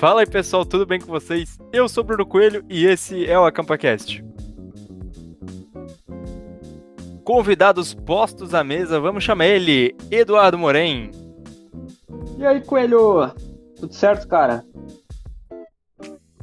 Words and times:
Fala 0.00 0.22
aí 0.22 0.26
pessoal, 0.26 0.64
tudo 0.64 0.86
bem 0.86 0.98
com 0.98 1.08
vocês? 1.08 1.58
Eu 1.70 1.86
sou 1.86 2.02
Bruno 2.02 2.24
Coelho 2.24 2.64
e 2.70 2.86
esse 2.86 3.26
é 3.26 3.38
o 3.38 3.44
AcampaCast. 3.44 4.24
Convidados 7.22 7.92
postos 7.92 8.54
à 8.54 8.64
mesa, 8.64 8.98
vamos 8.98 9.22
chamar 9.22 9.46
ele, 9.46 9.94
Eduardo 10.10 10.56
Moren. 10.58 11.10
E 12.38 12.46
aí, 12.46 12.62
Coelho? 12.62 13.30
Tudo 13.76 13.92
certo, 13.92 14.26
cara? 14.26 14.64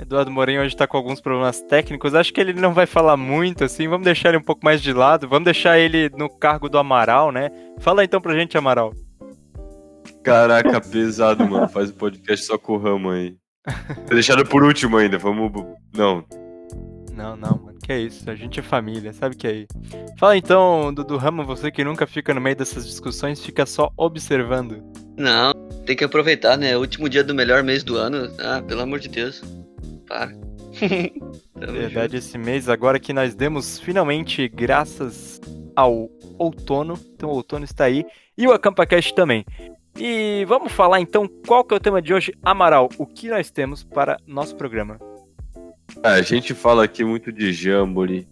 Eduardo 0.07 0.31
Moren 0.31 0.59
hoje 0.59 0.73
tá 0.73 0.87
com 0.87 0.95
alguns 0.95 1.19
problemas 1.19 1.59
técnicos, 1.59 2.15
acho 2.15 2.33
que 2.33 2.39
ele 2.39 2.53
não 2.53 2.73
vai 2.73 2.85
falar 2.85 3.17
muito, 3.17 3.65
assim, 3.65 3.89
vamos 3.89 4.05
deixar 4.05 4.29
ele 4.29 4.37
um 4.37 4.43
pouco 4.43 4.63
mais 4.63 4.81
de 4.81 4.93
lado, 4.93 5.27
vamos 5.27 5.43
deixar 5.43 5.77
ele 5.77 6.09
no 6.17 6.29
cargo 6.29 6.69
do 6.69 6.77
Amaral, 6.77 7.29
né? 7.29 7.51
Fala 7.79 8.05
então 8.05 8.21
pra 8.21 8.33
gente, 8.33 8.57
Amaral. 8.57 8.93
Caraca, 10.23 10.79
pesado, 10.89 11.45
mano. 11.45 11.67
Faz 11.67 11.89
o 11.89 11.93
um 11.93 11.97
podcast 11.97 12.45
só 12.45 12.57
com 12.57 12.75
o 12.75 12.77
Ramo 12.77 13.09
aí. 13.09 13.35
Tá 13.65 14.13
deixado 14.13 14.45
por 14.45 14.63
último 14.63 14.95
ainda, 14.95 15.17
vamos. 15.17 15.51
Não. 15.93 16.23
Não, 17.13 17.35
não, 17.35 17.61
mano. 17.61 17.77
Que 17.83 17.91
é 17.91 17.99
isso? 17.99 18.29
A 18.29 18.35
gente 18.35 18.61
é 18.61 18.63
família, 18.63 19.11
sabe 19.11 19.35
que 19.35 19.45
é 19.45 19.49
aí. 19.49 19.67
Fala 20.17 20.37
então, 20.37 20.93
do, 20.93 21.03
do 21.03 21.17
Ramo, 21.17 21.43
você 21.43 21.69
que 21.69 21.83
nunca 21.83 22.07
fica 22.07 22.33
no 22.33 22.39
meio 22.39 22.55
dessas 22.55 22.87
discussões, 22.87 23.43
fica 23.43 23.65
só 23.65 23.91
observando. 23.97 24.81
Não, 25.17 25.51
tem 25.85 25.97
que 25.97 26.03
aproveitar, 26.05 26.55
né? 26.55 26.77
Último 26.77 27.09
dia 27.09 27.25
do 27.25 27.35
melhor 27.35 27.61
mês 27.61 27.83
do 27.83 27.97
ano. 27.97 28.31
Ah, 28.39 28.61
pelo 28.61 28.81
amor 28.81 28.99
de 28.99 29.09
Deus. 29.09 29.41
Para. 30.07 30.31
Verdade, 31.55 32.17
esse 32.17 32.37
mês, 32.37 32.69
agora 32.69 32.99
que 32.99 33.13
nós 33.13 33.35
demos 33.35 33.79
finalmente, 33.79 34.47
graças 34.47 35.41
ao 35.75 36.09
outono. 36.37 36.99
Então 37.13 37.29
o 37.29 37.33
outono 37.33 37.65
está 37.65 37.85
aí. 37.85 38.05
E 38.37 38.47
o 38.47 38.51
AcampaCast 38.51 39.13
também. 39.13 39.45
E 39.99 40.45
vamos 40.47 40.71
falar 40.71 40.99
então 41.01 41.27
qual 41.47 41.63
que 41.63 41.73
é 41.73 41.77
o 41.77 41.79
tema 41.79 42.01
de 42.01 42.13
hoje, 42.13 42.33
Amaral. 42.43 42.89
O 42.97 43.05
que 43.05 43.29
nós 43.29 43.49
temos 43.49 43.83
para 43.83 44.17
nosso 44.27 44.55
programa? 44.55 44.99
Ah, 46.03 46.13
a 46.13 46.21
gente 46.21 46.53
fala 46.53 46.83
aqui 46.83 47.03
muito 47.03 47.31
de 47.31 47.51
Jamboree, 47.51 48.27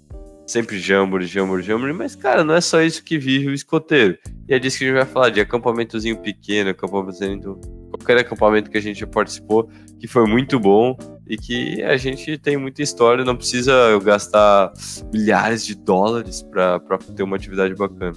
sempre 0.46 0.78
Jamboree, 0.78 1.26
Jamboree, 1.26 1.66
Jamboree, 1.66 1.94
mas 1.94 2.16
cara, 2.16 2.44
não 2.44 2.54
é 2.54 2.62
só 2.62 2.82
isso 2.82 3.04
que 3.04 3.18
vive 3.18 3.48
o 3.48 3.54
escoteiro. 3.54 4.18
E 4.48 4.54
é 4.54 4.60
disso 4.60 4.78
que 4.78 4.84
a 4.84 4.88
gente 4.88 4.98
vai 4.98 5.06
falar, 5.06 5.30
de 5.30 5.42
acampamentozinho 5.42 6.18
pequeno, 6.18 6.70
acampamento, 6.70 7.60
qualquer 7.90 8.18
acampamento 8.18 8.70
que 8.70 8.78
a 8.78 8.82
gente 8.82 9.06
participou, 9.08 9.68
que 10.00 10.08
foi 10.08 10.28
muito 10.28 10.60
bom 10.60 10.96
e 11.28 11.38
que 11.38 11.84
a 11.84 11.98
gente 11.98 12.38
tem 12.38 12.58
muita 12.58 12.82
história, 12.82 13.26
não 13.26 13.36
precisa 13.36 13.74
gastar 14.04 14.72
milhares 15.12 15.66
de 15.66 15.76
dólares 15.76 16.44
para 16.44 16.80
ter 17.16 17.24
uma 17.24 17.36
atividade 17.36 17.74
bacana. 17.74 18.14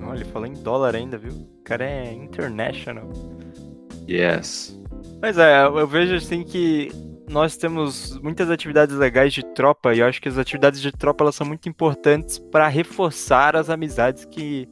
Olha, 0.00 0.16
ele 0.16 0.24
falou 0.24 0.46
em 0.46 0.54
dólar 0.54 0.94
ainda, 0.94 1.18
viu? 1.18 1.32
O 1.32 1.62
cara 1.62 1.84
é 1.84 2.12
international. 2.12 3.10
Yes. 4.08 4.78
Mas 5.20 5.36
é, 5.36 5.64
eu 5.64 5.86
vejo 5.86 6.14
assim 6.14 6.42
que 6.42 6.90
nós 7.28 7.56
temos 7.56 8.18
muitas 8.22 8.50
atividades 8.50 8.96
legais 8.96 9.32
de 9.32 9.42
tropa 9.54 9.94
e 9.94 9.98
eu 9.98 10.06
acho 10.06 10.22
que 10.22 10.28
as 10.28 10.38
atividades 10.38 10.80
de 10.80 10.92
tropa 10.92 11.24
elas 11.24 11.34
são 11.34 11.46
muito 11.46 11.68
importantes 11.68 12.38
para 12.38 12.68
reforçar 12.68 13.56
as 13.56 13.68
amizades 13.68 14.24
que 14.24 14.68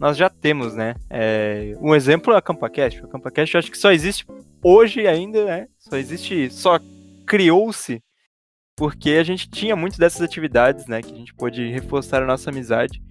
nós 0.00 0.16
já 0.16 0.30
temos, 0.30 0.74
né? 0.74 0.94
É, 1.10 1.76
um 1.78 1.94
exemplo 1.94 2.32
é 2.32 2.38
a 2.38 2.40
CampaCast. 2.42 3.04
A 3.04 3.06
CampaCast 3.06 3.58
acho 3.58 3.70
que 3.70 3.76
só 3.76 3.92
existe 3.92 4.26
hoje 4.64 5.06
ainda, 5.06 5.44
né? 5.44 5.68
Só 5.78 5.96
existe, 5.98 6.48
só 6.48 6.80
criou-se 7.26 8.02
porque 8.74 9.10
a 9.10 9.22
gente 9.22 9.50
tinha 9.50 9.76
muitas 9.76 9.98
dessas 9.98 10.22
atividades, 10.22 10.86
né? 10.86 11.02
Que 11.02 11.12
a 11.12 11.16
gente 11.16 11.34
pôde 11.34 11.70
reforçar 11.70 12.22
a 12.22 12.26
nossa 12.26 12.48
amizade. 12.48 13.02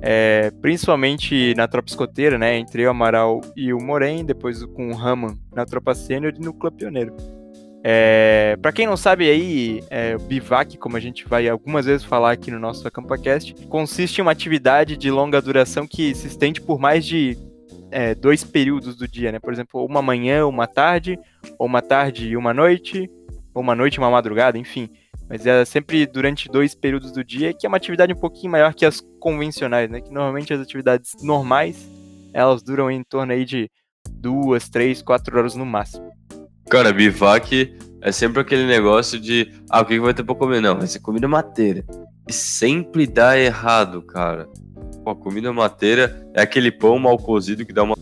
É, 0.00 0.50
principalmente 0.62 1.54
na 1.54 1.68
tropa 1.68 1.90
escoteira, 1.90 2.38
né? 2.38 2.56
Entre 2.56 2.86
o 2.86 2.90
Amaral 2.90 3.42
e 3.54 3.70
o 3.74 3.78
Moren, 3.78 4.24
depois 4.24 4.64
com 4.64 4.88
o 4.88 4.94
Raman 4.94 5.36
na 5.52 5.66
tropa 5.66 5.94
sênior 5.94 6.32
e 6.34 6.40
no 6.42 6.54
Clube 6.54 6.78
Pioneiro. 6.78 7.14
É, 7.82 8.58
para 8.60 8.72
quem 8.72 8.86
não 8.86 8.96
sabe 8.96 9.30
aí, 9.30 9.82
é, 9.88 10.14
o 10.14 10.18
bivac, 10.18 10.76
como 10.76 10.96
a 10.96 11.00
gente 11.00 11.26
vai 11.26 11.48
algumas 11.48 11.86
vezes 11.86 12.04
falar 12.04 12.32
aqui 12.32 12.50
no 12.50 12.58
nosso 12.58 12.86
AcampaCast, 12.86 13.54
consiste 13.68 14.18
em 14.18 14.22
uma 14.22 14.32
atividade 14.32 14.96
de 14.96 15.10
longa 15.10 15.40
duração 15.40 15.86
que 15.86 16.14
se 16.14 16.26
estende 16.26 16.60
por 16.60 16.78
mais 16.78 17.06
de 17.06 17.38
é, 17.90 18.14
dois 18.14 18.44
períodos 18.44 18.96
do 18.96 19.08
dia, 19.08 19.32
né? 19.32 19.38
Por 19.38 19.52
exemplo, 19.52 19.84
uma 19.84 20.02
manhã, 20.02 20.46
uma 20.46 20.66
tarde, 20.66 21.18
ou 21.58 21.66
uma 21.66 21.80
tarde 21.80 22.28
e 22.28 22.36
uma 22.36 22.52
noite, 22.52 23.10
ou 23.54 23.62
uma 23.62 23.74
noite 23.74 23.94
e 23.94 23.98
uma 23.98 24.10
madrugada, 24.10 24.58
enfim. 24.58 24.90
Mas 25.28 25.46
é 25.46 25.64
sempre 25.64 26.06
durante 26.06 26.48
dois 26.48 26.74
períodos 26.74 27.12
do 27.12 27.24
dia, 27.24 27.54
que 27.54 27.64
é 27.64 27.68
uma 27.68 27.76
atividade 27.76 28.12
um 28.12 28.20
pouquinho 28.20 28.52
maior 28.52 28.74
que 28.74 28.84
as 28.84 29.00
convencionais, 29.18 29.88
né? 29.88 30.00
Que 30.00 30.12
normalmente 30.12 30.52
as 30.52 30.60
atividades 30.60 31.12
normais, 31.22 31.88
elas 32.34 32.62
duram 32.62 32.90
em 32.90 33.02
torno 33.02 33.32
aí 33.32 33.44
de 33.44 33.70
duas, 34.10 34.68
três, 34.68 35.02
quatro 35.02 35.38
horas 35.38 35.54
no 35.54 35.64
máximo. 35.64 36.10
Cara, 36.70 36.92
bivac 36.92 37.76
é 38.00 38.12
sempre 38.12 38.40
aquele 38.40 38.64
negócio 38.64 39.18
de, 39.18 39.52
ah, 39.68 39.80
o 39.80 39.84
que 39.84 39.98
vai 39.98 40.14
ter 40.14 40.22
pra 40.22 40.36
comer? 40.36 40.60
Não, 40.60 40.78
vai 40.78 40.86
ser 40.86 41.00
comida 41.00 41.26
mateira. 41.26 41.84
E 42.28 42.32
sempre 42.32 43.08
dá 43.08 43.36
errado, 43.36 44.00
cara. 44.02 44.48
Pô, 45.04 45.10
a 45.10 45.16
comida 45.16 45.52
mateira 45.52 46.24
é 46.32 46.42
aquele 46.42 46.70
pão 46.70 46.96
mal 46.96 47.18
cozido 47.18 47.66
que 47.66 47.72
dá 47.72 47.82
uma 47.82 47.96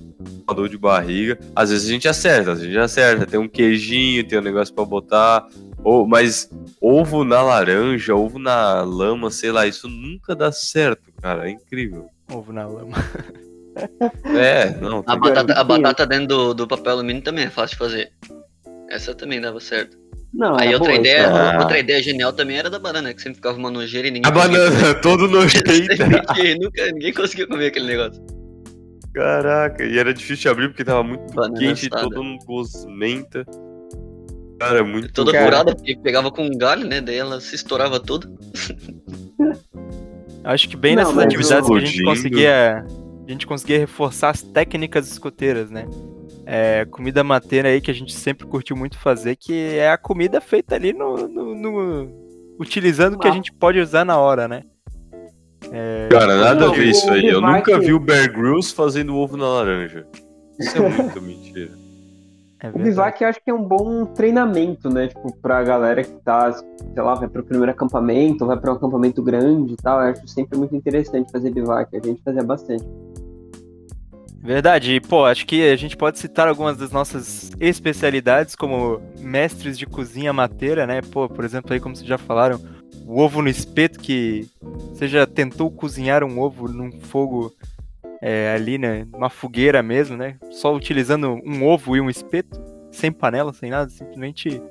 dor 0.55 0.69
de 0.69 0.77
barriga. 0.77 1.39
Às 1.57 1.71
vezes 1.71 1.89
a 1.89 1.93
gente 1.93 2.09
acerta, 2.09 2.53
a 2.53 2.57
gente 2.57 2.77
acerta. 2.77 3.25
Tem 3.25 3.41
um 3.41 3.49
queijinho, 3.49 4.28
tem 4.28 4.39
um 4.39 4.43
negócio 4.43 4.75
para 4.75 4.84
botar. 4.84 5.49
Ou, 5.83 6.07
mas 6.07 6.51
ovo 6.78 7.25
na 7.25 7.41
laranja, 7.41 8.15
ovo 8.15 8.39
na 8.39 8.83
lama, 8.83 9.31
sei 9.31 9.51
lá, 9.51 9.67
isso 9.67 9.89
nunca 9.89 10.37
dá 10.37 10.53
certo, 10.53 11.11
cara. 11.23 11.49
É 11.49 11.53
incrível. 11.53 12.11
Ovo 12.31 12.53
na 12.53 12.67
lama. 12.67 12.99
é, 14.39 14.77
não. 14.78 15.03
A 15.07 15.17
batata, 15.17 15.55
a 15.55 15.65
batata 15.65 16.07
dentro 16.07 16.27
do, 16.27 16.55
do 16.55 16.69
papel 16.69 16.93
alumínio 16.93 17.23
também 17.23 17.47
é 17.47 17.51
fácil 17.51 17.77
de 17.77 17.78
fazer. 17.78 18.12
Essa 18.88 19.15
também 19.15 19.41
dava 19.41 19.60
certo. 19.60 19.97
Não, 20.32 20.59
Aí 20.59 20.75
outra 20.75 20.91
boa, 20.91 21.00
ideia, 21.00 21.28
ah. 21.28 21.60
outra 21.60 21.78
ideia 21.78 22.03
genial 22.03 22.32
também 22.32 22.59
era 22.59 22.69
da 22.69 22.78
banana, 22.78 23.15
que 23.15 23.22
sempre 23.22 23.37
ficava 23.37 23.59
uma 23.59 23.71
nojeira 23.71 24.09
e 24.09 24.10
ninguém. 24.10 24.31
A 24.31 24.34
banana, 24.34 24.94
todo 25.00 25.26
nojento. 25.26 25.65
Nunca, 26.60 26.87
ninguém 26.93 27.12
conseguia 27.12 27.47
comer 27.47 27.66
aquele 27.66 27.87
negócio. 27.87 28.22
Caraca, 29.15 29.84
e 29.84 29.98
era 29.98 30.12
difícil 30.12 30.43
de 30.43 30.48
abrir 30.48 30.69
porque 30.69 30.84
tava 30.84 31.03
muito 31.03 31.32
banana 31.34 31.59
quente 31.59 31.87
e 31.87 31.91
todo 31.91 32.21
um 32.21 32.38
gosmenta. 32.47 33.44
Cara, 34.60 34.84
muito 34.84 35.12
Toda 35.12 35.32
cara. 35.32 35.44
curada, 35.44 35.75
porque 35.75 35.97
pegava 35.97 36.31
com 36.31 36.44
um 36.44 36.59
galho, 36.59 36.87
né? 36.87 37.00
Daí 37.00 37.16
ela 37.16 37.41
se 37.41 37.54
estourava 37.54 38.00
toda. 38.00 38.28
Acho 40.44 40.69
que 40.69 40.77
bem 40.77 40.97
Não, 40.97 41.04
nessas 41.04 41.19
atividades 41.19 41.69
que 41.69 41.77
a 41.77 41.81
gente 41.81 42.03
conseguia. 42.03 42.84
A 43.27 43.31
gente 43.31 43.47
conseguia 43.47 43.78
reforçar 43.78 44.31
as 44.31 44.43
técnicas 44.43 45.10
escoteiras, 45.10 45.71
né? 45.71 45.87
É, 46.50 46.86
comida 46.86 47.22
mateira 47.22 47.69
aí 47.69 47.78
que 47.78 47.91
a 47.91 47.94
gente 47.94 48.14
sempre 48.14 48.47
curtiu 48.47 48.75
muito 48.75 48.98
fazer, 48.98 49.36
que 49.36 49.53
é 49.53 49.91
a 49.91 49.98
comida 49.98 50.41
feita 50.41 50.76
ali 50.76 50.94
no. 50.94 51.28
no, 51.28 51.54
no 51.54 52.09
utilizando 52.59 53.16
o 53.16 53.19
que 53.19 53.28
a 53.28 53.32
gente 53.32 53.53
pode 53.53 53.78
usar 53.78 54.03
na 54.03 54.16
hora, 54.16 54.48
né? 54.48 54.62
É... 55.70 56.09
Cara, 56.10 56.38
nada 56.38 56.69
a 56.69 56.72
ver 56.72 56.86
isso 56.86 57.10
aí. 57.10 57.26
Eu 57.26 57.42
nunca 57.42 57.78
vi 57.78 57.92
o 57.92 58.00
Bear 58.00 58.32
Grylls 58.32 58.72
fazendo 58.72 59.14
ovo 59.14 59.36
na 59.36 59.47
laranja. 59.47 60.06
Isso 60.59 60.78
é 60.78 60.88
muito 60.88 61.20
mentira. 61.20 61.70
É 62.60 62.70
o 62.70 62.78
bivac 62.78 63.22
eu 63.22 63.28
acho 63.28 63.44
que 63.44 63.50
é 63.50 63.54
um 63.54 63.62
bom 63.62 64.06
treinamento, 64.06 64.88
né? 64.88 65.09
Tipo, 65.09 65.36
pra 65.36 65.62
galera 65.62 66.03
que 66.03 66.15
tá, 66.25 66.50
sei 66.50 67.03
lá, 67.03 67.15
vai 67.15 67.28
pro 67.28 67.44
primeiro 67.44 67.70
acampamento, 67.72 68.47
vai 68.47 68.59
para 68.59 68.72
um 68.72 68.76
acampamento 68.76 69.22
grande 69.22 69.75
e 69.75 69.76
tal. 69.76 70.00
Eu 70.00 70.12
acho 70.12 70.26
sempre 70.26 70.59
muito 70.59 70.75
interessante 70.75 71.30
fazer 71.30 71.50
bivac. 71.50 71.94
A 71.94 72.04
gente 72.04 72.22
fazia 72.22 72.42
bastante. 72.42 72.84
Verdade, 74.41 74.94
e, 74.94 75.00
pô, 75.00 75.25
acho 75.25 75.44
que 75.44 75.69
a 75.69 75.76
gente 75.76 75.97
pode 75.97 76.19
citar 76.19 76.49
algumas 76.49 76.76
das 76.76 76.93
nossas 76.93 77.50
especialidades 77.59 78.54
como 78.54 79.00
mestres 79.19 79.76
de 79.76 79.84
cozinha 79.84 80.32
mateira, 80.32 80.87
né? 80.87 81.03
Pô, 81.03 81.28
por 81.28 81.44
exemplo, 81.44 81.72
aí 81.72 81.81
como 81.81 81.97
vocês 81.97 82.09
já 82.09 82.16
falaram, 82.16 82.60
o 83.04 83.21
ovo 83.21 83.43
no 83.43 83.48
espeto, 83.48 83.98
que 83.98 84.48
você 84.91 85.09
já 85.09 85.27
tentou 85.27 85.71
cozinhar 85.71 86.22
um 86.22 86.39
ovo 86.39 86.68
num 86.68 86.92
fogo 87.01 87.53
é, 88.22 88.54
ali, 88.54 88.78
né? 88.78 89.07
Uma 89.13 89.28
fogueira 89.28 89.83
mesmo, 89.83 90.16
né? 90.16 90.36
Só 90.53 90.74
utilizando 90.74 91.41
um 91.45 91.66
ovo 91.66 91.97
e 91.97 92.01
um 92.01 92.09
espeto, 92.09 92.60
sem 92.92 93.10
panela, 93.10 93.53
sem 93.53 93.71
nada, 93.71 93.91
simplesmente 93.91 94.63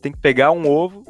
tem 0.00 0.12
que 0.12 0.18
pegar 0.18 0.50
um 0.50 0.66
ovo, 0.66 1.04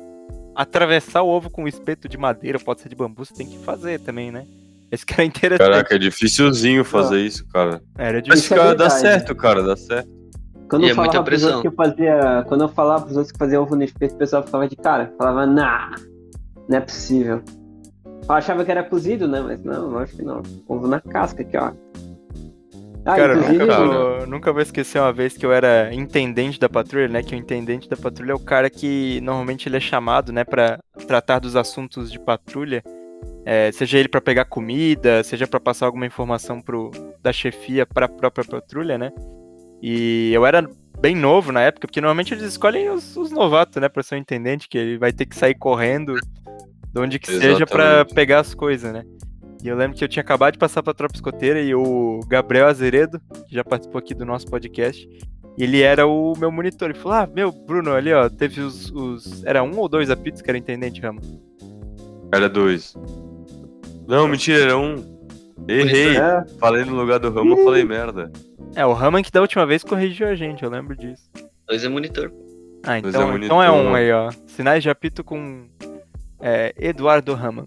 atravessar 0.55 1.23
o 1.23 1.29
ovo 1.29 1.49
com 1.49 1.65
um 1.65 1.69
espeto 1.69 2.09
de 2.09 2.17
madeira, 2.17 2.59
pode 2.59 2.81
ser 2.81 2.89
de 2.89 2.97
bambu, 2.97 3.25
você 3.25 3.35
tem 3.35 3.47
que 3.47 3.59
fazer 3.59 4.01
também, 4.01 4.31
né? 4.31 4.47
Esse 4.91 5.05
cara 5.05 5.23
é 5.23 5.27
interessante. 5.27 5.71
Caraca, 5.71 5.95
é 5.95 5.99
dificilzinho 5.99 6.85
fazer 6.85 7.21
isso, 7.21 7.47
cara. 7.49 7.83
Era 7.99 8.23
difícil. 8.23 8.57
Mas 8.57 8.65
cara, 8.65 8.75
dá 8.75 8.91
certo, 8.91 9.35
cara, 9.35 9.63
dá 9.63 9.77
certo. 9.77 10.09
Quando 10.69 10.85
e 10.85 10.89
eu 10.89 10.93
é 10.93 10.95
falava 10.95 11.23
pros 11.23 11.43
outros 11.43 11.63
que 11.63 11.69
eu 11.69 11.73
fazia. 11.73 12.45
Quando 12.49 12.61
eu 12.63 12.69
falava 12.69 13.05
pros 13.05 13.17
outros 13.17 13.33
que 13.33 13.39
fazia 13.39 13.61
ovo 13.61 13.77
no 13.77 13.83
espeto, 13.83 14.15
o 14.15 14.19
pessoal 14.19 14.43
ficava 14.43 14.69
de 14.69 14.77
cara. 14.77 15.13
Falava, 15.19 15.47
nah, 15.47 15.95
não 16.69 16.79
é 16.79 16.81
possível. 16.81 17.43
Eu 18.05 18.35
achava 18.35 18.65
que 18.65 18.71
era 18.71 18.83
cozido, 18.83 19.29
né? 19.29 19.41
Mas 19.41 19.63
não, 19.63 19.99
acho 19.99 20.17
que 20.17 20.23
não. 20.23 20.43
Ovo 20.67 20.87
na 20.87 21.01
casca 21.01 21.43
aqui, 21.43 21.57
ó. 21.57 21.73
Ah, 23.07 23.17
cara, 23.17 23.37
nunca, 23.37 23.65
eu, 23.65 24.27
nunca 24.27 24.53
vou 24.53 24.63
esquecer 24.63 24.99
uma 24.99 25.13
vez 25.13 25.37
que 25.37 25.45
eu 25.45 25.53
era 25.53 25.93
intendente 25.93 26.59
da 26.59 26.71
patrulha, 26.71 27.07
né? 27.07 27.23
Que 27.23 27.35
o 27.35 27.39
intendente 27.39 27.87
da 27.87 27.99
patrulha 27.99 28.33
é 28.33 28.35
o 28.35 28.39
cara 28.39 28.71
que 28.71 29.21
normalmente 29.21 29.69
ele 29.69 29.77
é 29.77 29.81
chamado, 29.81 30.33
né, 30.33 30.43
para 30.43 30.79
tratar 31.07 31.39
dos 31.39 31.55
assuntos 31.55 32.11
de 32.11 32.19
patrulha. 32.19 32.83
É, 33.47 33.71
seja 33.73 33.99
ele 33.99 34.09
para 34.09 34.21
pegar 34.21 34.47
comida, 34.47 35.23
seja 35.23 35.47
para 35.47 35.61
passar 35.61 35.87
alguma 35.87 36.07
informação 36.07 36.61
pro, 36.61 36.91
da 37.23 37.33
chefia 37.33 37.85
para 37.85 38.07
a 38.07 38.09
própria 38.09 38.45
patrulha, 38.45 38.97
né? 38.97 39.13
E 39.83 40.33
eu 40.33 40.47
era 40.47 40.67
bem 40.99 41.15
novo 41.15 41.53
na 41.53 41.61
época, 41.61 41.87
porque 41.87 42.01
normalmente 42.01 42.33
eles 42.33 42.45
escolhem 42.45 42.89
os, 42.89 43.17
os 43.17 43.31
novatos, 43.31 43.81
né, 43.81 43.89
para 43.89 44.03
ser 44.03 44.15
um 44.15 44.19
intendente, 44.19 44.69
que 44.69 44.79
ele 44.79 44.97
vai 44.97 45.13
ter 45.13 45.27
que 45.27 45.37
sair 45.37 45.55
correndo 45.55 46.15
de 46.15 47.01
onde 47.01 47.19
que 47.19 47.31
Exatamente. 47.31 47.53
seja 47.55 47.67
para 47.67 48.05
pegar 48.07 48.41
as 48.41 48.55
coisas, 48.55 48.93
né? 48.93 49.05
E 49.63 49.69
eu 49.69 49.77
lembro 49.77 49.97
que 49.97 50.05
eu 50.05 50.09
tinha 50.09 50.23
acabado 50.23 50.53
de 50.53 50.59
passar 50.59 50.83
pra 50.83 50.95
tropa 50.95 51.15
escoteira 51.15 51.61
e 51.61 51.75
o 51.75 52.21
Gabriel 52.29 52.67
Azeredo, 52.67 53.21
que 53.49 53.55
já 53.55 53.65
participou 53.65 53.99
aqui 53.99 54.15
do 54.15 54.25
nosso 54.25 54.47
podcast, 54.47 55.09
ele 55.57 55.83
era 55.83 56.07
o 56.07 56.35
meu 56.37 56.51
monitor. 56.51 56.91
Ele 56.91 56.99
falou: 56.99 57.19
Ah, 57.19 57.27
meu, 57.27 57.51
Bruno, 57.51 57.93
ali, 57.93 58.13
ó, 58.13 58.29
teve 58.29 58.61
os. 58.61 58.91
os... 58.91 59.45
Era 59.45 59.63
um 59.63 59.79
ou 59.79 59.89
dois 59.89 60.11
apitos 60.11 60.43
que 60.43 60.51
era 60.51 60.59
intendente, 60.59 61.01
Rama? 61.01 61.21
Era 62.33 62.49
dois. 62.49 62.95
Não, 64.07 64.29
mentira, 64.29 64.63
era 64.63 64.79
um. 64.79 65.15
Errei. 65.67 66.17
É. 66.17 66.45
Falei 66.59 66.85
no 66.85 66.95
lugar 66.95 67.19
do 67.19 67.31
Rama, 67.31 67.57
falei 67.65 67.85
merda. 67.85 68.31
É, 68.75 68.85
o 68.85 68.93
Raman 68.93 69.23
que 69.23 69.31
da 69.31 69.41
última 69.41 69.65
vez 69.65 69.85
corrigiu 69.85 70.29
a 70.29 70.35
gente, 70.35 70.63
eu 70.63 70.71
lembro 70.71 70.97
disso. 70.97 71.31
Dois 71.67 71.85
é 71.85 71.89
monitor. 71.89 72.33
Ah, 72.83 72.99
então 72.99 73.23
é, 73.23 73.27
monitor. 73.27 73.45
então 73.45 73.63
é 73.63 73.71
um 73.71 73.95
aí, 73.95 74.13
ó. 74.13 74.31
Sinais 74.47 74.83
de 74.83 74.91
apito 74.91 75.25
com 75.25 75.67
é, 76.41 76.75
Eduardo 76.77 77.35
Raman. 77.35 77.67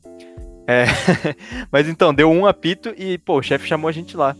É, 0.67 0.85
mas 1.71 1.87
então, 1.87 2.13
deu 2.13 2.29
um 2.29 2.45
apito 2.45 2.93
e, 2.97 3.17
pô, 3.17 3.39
o 3.39 3.41
chefe 3.41 3.67
chamou 3.67 3.87
a 3.87 3.91
gente 3.91 4.17
lá. 4.17 4.35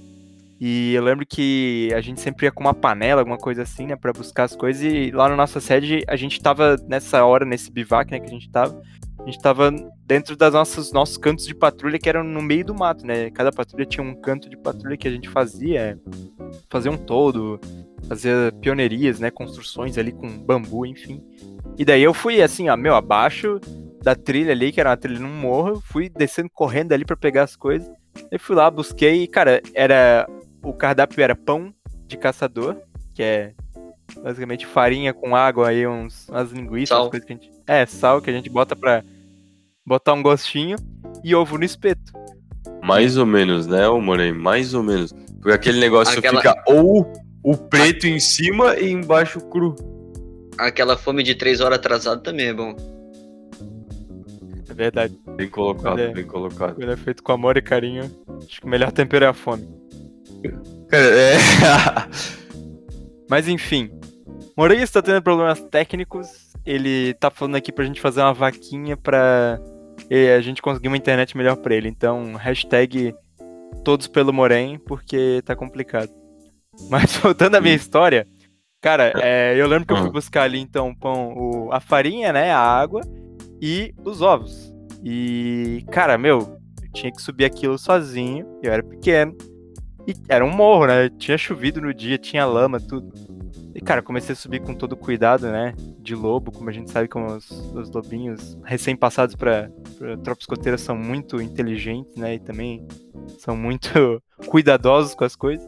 E 0.60 0.94
eu 0.94 1.04
lembro 1.04 1.26
que 1.26 1.92
a 1.96 2.02
gente 2.02 2.20
sempre 2.20 2.48
ia 2.48 2.52
com 2.52 2.62
uma 2.62 2.74
panela, 2.74 3.22
alguma 3.22 3.38
coisa 3.38 3.62
assim, 3.62 3.86
né, 3.86 3.96
pra 3.96 4.12
buscar 4.12 4.44
as 4.44 4.56
coisas. 4.56 4.84
E 4.84 5.12
lá 5.12 5.30
na 5.30 5.36
nossa 5.36 5.60
sede, 5.60 6.04
a 6.08 6.16
gente 6.16 6.42
tava 6.42 6.76
nessa 6.88 7.24
hora, 7.24 7.46
nesse 7.46 7.72
bivac, 7.72 8.12
né, 8.12 8.20
que 8.20 8.26
a 8.26 8.32
gente 8.32 8.50
tava. 8.50 8.82
A 9.28 9.30
gente 9.30 9.42
tava 9.42 9.70
dentro 10.06 10.38
das 10.38 10.54
nossas 10.54 10.94
nossos 10.94 11.18
cantos 11.18 11.46
de 11.46 11.54
patrulha 11.54 12.00
que 12.00 12.08
eram 12.08 12.24
no 12.24 12.42
meio 12.42 12.64
do 12.64 12.74
mato, 12.74 13.06
né? 13.06 13.30
Cada 13.32 13.52
patrulha 13.52 13.86
tinha 13.86 14.02
um 14.02 14.16
canto 14.16 14.50
de 14.50 14.56
patrulha 14.56 14.96
que 14.96 15.06
a 15.06 15.12
gente 15.12 15.28
fazia, 15.28 16.00
fazia 16.70 16.90
um 16.90 16.96
todo, 16.96 17.60
fazia 18.08 18.54
pionerias, 18.62 19.20
né, 19.20 19.30
construções 19.30 19.98
ali 19.98 20.14
com 20.14 20.30
bambu, 20.30 20.86
enfim. 20.86 21.22
E 21.78 21.84
daí 21.84 22.04
eu 22.04 22.14
fui 22.14 22.42
assim, 22.42 22.70
ó, 22.70 22.78
meu, 22.78 22.96
abaixo 22.96 23.60
da 24.02 24.16
trilha 24.16 24.54
ali, 24.54 24.72
que 24.72 24.80
era 24.80 24.92
uma 24.92 24.98
trilha 24.98 25.20
num 25.20 25.28
morro, 25.28 25.82
fui 25.82 26.08
descendo 26.08 26.50
correndo 26.50 26.94
ali 26.94 27.04
para 27.04 27.18
pegar 27.18 27.44
as 27.44 27.58
coisas. 27.58 27.92
E 28.32 28.38
fui 28.38 28.56
lá, 28.56 28.72
busquei, 28.72 29.24
e, 29.24 29.28
cara, 29.28 29.62
era 29.74 30.26
o 30.64 30.72
cardápio 30.72 31.22
era 31.22 31.36
pão 31.36 31.74
de 32.08 32.16
caçador, 32.16 32.78
que 33.14 33.22
é 33.22 33.54
basicamente 34.24 34.66
farinha 34.66 35.14
com 35.14 35.36
água 35.36 35.68
aí, 35.68 35.86
uns, 35.86 36.30
umas 36.30 36.50
linguiças, 36.50 36.98
sal. 36.98 37.10
coisas 37.10 37.28
que 37.28 37.34
a 37.34 37.36
gente. 37.36 37.52
É, 37.68 37.86
sal 37.86 38.22
que 38.22 38.30
a 38.30 38.34
gente 38.34 38.50
bota 38.50 38.74
pra 38.74 39.04
botar 39.88 40.12
um 40.12 40.22
gostinho 40.22 40.76
e 41.24 41.34
ovo 41.34 41.58
no 41.58 41.64
espeto. 41.64 42.12
Mais 42.84 43.16
ou 43.16 43.26
menos, 43.26 43.66
né, 43.66 43.88
ô 43.88 44.02
Morém? 44.02 44.34
Mais 44.34 44.74
ou 44.74 44.84
menos. 44.84 45.14
Porque 45.40 45.52
aquele 45.52 45.80
negócio 45.80 46.20
Aquela... 46.20 46.42
fica 46.42 46.64
ou 46.68 47.10
o 47.42 47.56
preto 47.56 48.06
A... 48.06 48.10
em 48.10 48.20
cima 48.20 48.76
e 48.76 48.92
embaixo 48.92 49.40
cru. 49.50 49.76
Aquela 50.58 50.98
fome 50.98 51.24
de 51.24 51.36
três 51.36 51.62
horas 51.62 51.78
atrasado 51.78 52.22
também 52.22 52.48
é 52.48 52.54
bom. 52.54 52.76
É 54.70 54.74
verdade. 54.74 55.18
Bem 55.38 55.48
colocado, 55.48 56.00
é, 56.00 56.10
bem 56.10 56.26
colocado. 56.26 56.76
Quando 56.76 56.92
é 56.92 56.98
feito 56.98 57.24
com 57.24 57.32
amor 57.32 57.56
e 57.56 57.62
carinho, 57.62 58.12
acho 58.46 58.60
que 58.60 58.68
o 58.68 58.70
melhor 58.70 58.92
tempero 58.92 59.24
é 59.24 59.30
a 59.30 59.34
fome. 59.34 59.68
Cara, 60.90 61.04
é. 61.04 61.38
Mas 63.30 63.48
enfim. 63.48 63.90
Moreira 64.58 64.84
está 64.84 65.02
tendo 65.02 65.22
problemas 65.22 65.62
técnicos. 65.62 66.28
Ele 66.66 67.14
tá 67.14 67.32
falando 67.32 67.56
aqui 67.56 67.72
pra 67.72 67.86
gente 67.86 68.02
fazer 68.02 68.22
uma 68.22 68.34
vaquinha 68.34 68.98
pra 68.98 69.60
a 70.10 70.42
gente 70.42 70.62
conseguir 70.62 70.88
uma 70.88 70.98
internet 70.98 71.36
melhor 71.36 71.58
pra 71.58 71.76
ele. 71.76 71.90
Então, 71.90 72.34
hashtag 72.36 73.14
todos 73.84 74.08
pelo 74.08 74.34
Morém, 74.34 74.78
porque 74.80 75.42
tá 75.46 75.56
complicado. 75.56 76.10
Mas 76.90 77.16
voltando 77.18 77.56
à 77.56 77.62
minha 77.62 77.74
hum. 77.74 77.78
história, 77.78 78.28
cara, 78.82 79.14
é, 79.18 79.56
eu 79.60 79.68
lembro 79.68 79.86
que 79.86 79.94
eu 79.94 79.98
fui 79.98 80.10
hum. 80.10 80.12
buscar 80.12 80.44
ali 80.44 80.60
então 80.60 80.94
pão, 80.94 81.34
o, 81.36 81.72
a 81.72 81.80
farinha, 81.80 82.32
né, 82.32 82.52
a 82.52 82.60
água 82.60 83.02
e 83.62 83.94
os 84.04 84.22
ovos. 84.22 84.74
E, 85.04 85.86
cara, 85.92 86.18
meu, 86.18 86.60
eu 86.82 86.92
tinha 86.94 87.12
que 87.12 87.22
subir 87.22 87.46
aquilo 87.46 87.78
sozinho, 87.78 88.46
eu 88.64 88.72
era 88.72 88.84
pequeno. 88.84 89.36
E 90.08 90.14
era 90.30 90.46
um 90.46 90.50
morro, 90.50 90.88
né? 90.88 91.10
Tinha 91.18 91.38
chovido 91.38 91.82
no 91.82 91.94
dia, 91.94 92.18
tinha 92.18 92.46
lama, 92.46 92.80
tudo. 92.80 93.12
E, 93.78 93.82
cara, 93.82 94.02
comecei 94.02 94.34
a 94.34 94.36
subir 94.36 94.60
com 94.60 94.74
todo 94.74 94.98
cuidado, 94.98 95.52
né? 95.52 95.76
De 96.00 96.16
lobo, 96.16 96.52
como 96.52 96.68
a 96.68 96.74
gente 96.74 96.90
sabe 96.90 97.08
como 97.08 97.28
os, 97.28 97.48
os 97.76 97.92
lobinhos 97.92 98.58
recém-passados 98.66 99.36
pra, 99.36 99.70
pra 100.00 100.18
tropa 100.18 100.42
escoteira 100.42 100.80
são 100.80 100.98
muito 100.98 101.40
inteligentes, 101.40 102.16
né? 102.16 102.34
E 102.34 102.40
também 102.40 102.88
são 103.38 103.56
muito 103.56 104.20
cuidadosos 104.50 105.14
com 105.14 105.24
as 105.24 105.36
coisas. 105.36 105.64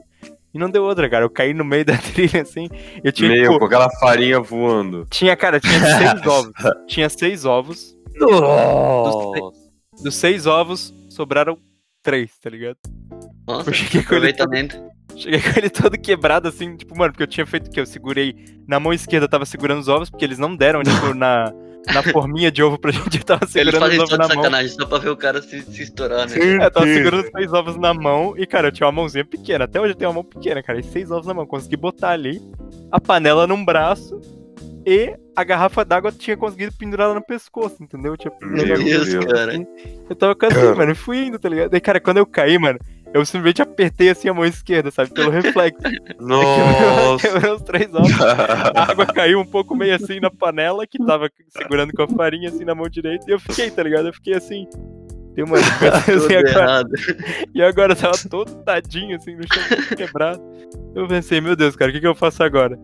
E 0.51 0.57
não 0.57 0.71
deu 0.71 0.85
outra, 0.85 1.07
cara. 1.07 1.23
Eu 1.23 1.29
caí 1.29 1.53
no 1.53 1.63
meio 1.63 1.85
da 1.85 1.99
trilha, 1.99 2.41
assim. 2.41 2.67
Eu 3.03 3.11
tinha 3.11 3.29
Meu, 3.29 3.59
com 3.59 3.65
aquela 3.65 3.91
farinha 3.99 4.39
voando. 4.39 5.05
Tinha, 5.11 5.37
cara, 5.37 5.59
tinha 5.59 5.79
seis 5.79 6.25
ovos. 6.25 6.53
Tinha 6.87 7.09
seis 7.09 7.45
ovos. 7.45 7.95
Nossa. 8.15 9.39
Dos, 9.39 10.03
dos 10.03 10.15
seis 10.15 10.47
ovos, 10.47 10.91
sobraram 11.11 11.59
três, 12.01 12.35
tá 12.39 12.49
ligado? 12.49 12.77
Nossa, 13.47 13.69
eu 13.69 14.88
cheguei 15.19 15.39
com 15.41 15.59
ele 15.59 15.69
todo, 15.69 15.97
quebrado, 15.97 16.47
assim, 16.47 16.75
tipo, 16.75 16.97
mano, 16.97 17.11
porque 17.11 17.23
eu 17.23 17.27
tinha 17.27 17.45
feito 17.45 17.67
o 17.67 17.71
quê? 17.71 17.79
Eu 17.79 17.85
segurei. 17.85 18.35
Na 18.67 18.79
mão 18.79 18.93
esquerda 18.93 19.25
eu 19.25 19.29
tava 19.29 19.45
segurando 19.45 19.79
os 19.79 19.87
ovos, 19.87 20.09
porque 20.09 20.25
eles 20.25 20.37
não 20.37 20.55
deram, 20.55 20.81
tipo, 20.83 21.13
na, 21.15 21.51
na 21.93 22.03
forminha 22.03 22.51
de 22.51 22.63
ovo 22.63 22.79
pra 22.79 22.91
gente, 22.91 23.17
eu 23.17 23.23
tava 23.23 23.45
segurando 23.47 23.91
os 23.91 23.99
ovos 23.99 24.17
na 24.17 24.27
mão. 24.27 24.43
sacanagem, 24.43 24.69
só 24.69 24.85
pra 24.85 24.97
ver 24.99 25.09
o 25.09 25.17
cara 25.17 25.41
se, 25.41 25.61
se 25.61 25.83
estourar, 25.83 26.27
né? 26.29 26.37
É, 26.37 26.65
eu 26.65 26.71
tava 26.71 26.85
segurando 26.85 27.23
os 27.25 27.31
seis 27.31 27.53
ovos 27.53 27.77
na 27.77 27.93
mão 27.93 28.33
e, 28.37 28.45
cara, 28.45 28.67
eu 28.67 28.71
tinha 28.71 28.87
uma 28.87 28.93
mãozinha 28.93 29.25
pequena. 29.25 29.65
Até 29.65 29.79
hoje 29.79 29.93
eu 29.93 29.97
tenho 29.97 30.09
uma 30.09 30.15
mão 30.15 30.23
pequena, 30.23 30.63
cara. 30.63 30.79
E 30.79 30.83
seis 30.83 31.11
ovos 31.11 31.27
na 31.27 31.33
mão. 31.33 31.45
Consegui 31.45 31.77
botar 31.77 32.11
ali 32.11 32.41
a 32.91 32.99
panela 32.99 33.45
num 33.45 33.63
braço 33.63 34.19
e 34.85 35.15
a 35.35 35.43
garrafa 35.43 35.83
d'água 35.85 36.11
tinha 36.11 36.35
conseguido 36.35 36.73
pendurar 36.77 37.05
ela 37.05 37.15
no 37.15 37.25
pescoço, 37.25 37.83
entendeu? 37.83 38.15
Tinha 38.17 38.33
Meu 38.41 38.77
Deus, 38.77 39.13
cara. 39.25 39.53
Eu 40.09 40.15
tava 40.15 40.35
cantando, 40.35 40.75
mano, 40.75 40.91
e 40.91 40.95
fui 40.95 41.25
indo, 41.25 41.37
tá 41.39 41.49
ligado? 41.49 41.69
Daí, 41.69 41.81
cara, 41.81 41.99
quando 41.99 42.17
eu 42.17 42.25
caí, 42.25 42.57
mano, 42.57 42.79
eu 43.13 43.25
simplesmente 43.25 43.61
apertei 43.61 44.09
assim 44.09 44.29
a 44.29 44.33
mão 44.33 44.45
esquerda, 44.45 44.91
sabe? 44.91 45.11
Pelo 45.11 45.31
reflexo. 45.31 45.81
Nossa! 46.19 47.27
Quebrou 47.27 47.55
os 47.55 47.61
três 47.63 47.93
ovos. 47.93 48.21
A 48.21 48.91
água 48.91 49.05
caiu 49.13 49.39
um 49.39 49.45
pouco 49.45 49.75
meio 49.75 49.95
assim 49.95 50.19
na 50.19 50.29
panela, 50.29 50.85
que 50.85 51.03
tava 51.03 51.29
segurando 51.49 51.91
com 51.93 52.03
a 52.03 52.07
farinha 52.07 52.49
assim 52.49 52.63
na 52.63 52.75
mão 52.75 52.87
direita. 52.87 53.25
E 53.27 53.33
eu 53.33 53.39
fiquei, 53.39 53.71
tá 53.71 53.81
ligado? 53.81 54.07
Eu 54.07 54.13
fiquei 54.13 54.35
assim. 54.35 54.67
Tem 55.33 55.43
uma 55.43 55.57
assim, 55.57 56.35
agora. 56.35 56.87
E 57.53 57.63
agora 57.63 57.95
tava 57.95 58.17
todo 58.29 58.63
tadinho 58.63 59.15
assim 59.15 59.35
no 59.35 59.43
chão, 59.43 59.95
quebrado. 59.95 60.41
Eu 60.93 61.07
pensei, 61.07 61.41
meu 61.41 61.55
Deus, 61.55 61.75
cara, 61.75 61.89
o 61.89 61.93
que, 61.93 61.99
que 61.99 62.07
eu 62.07 62.15
faço 62.15 62.43
agora? 62.43 62.79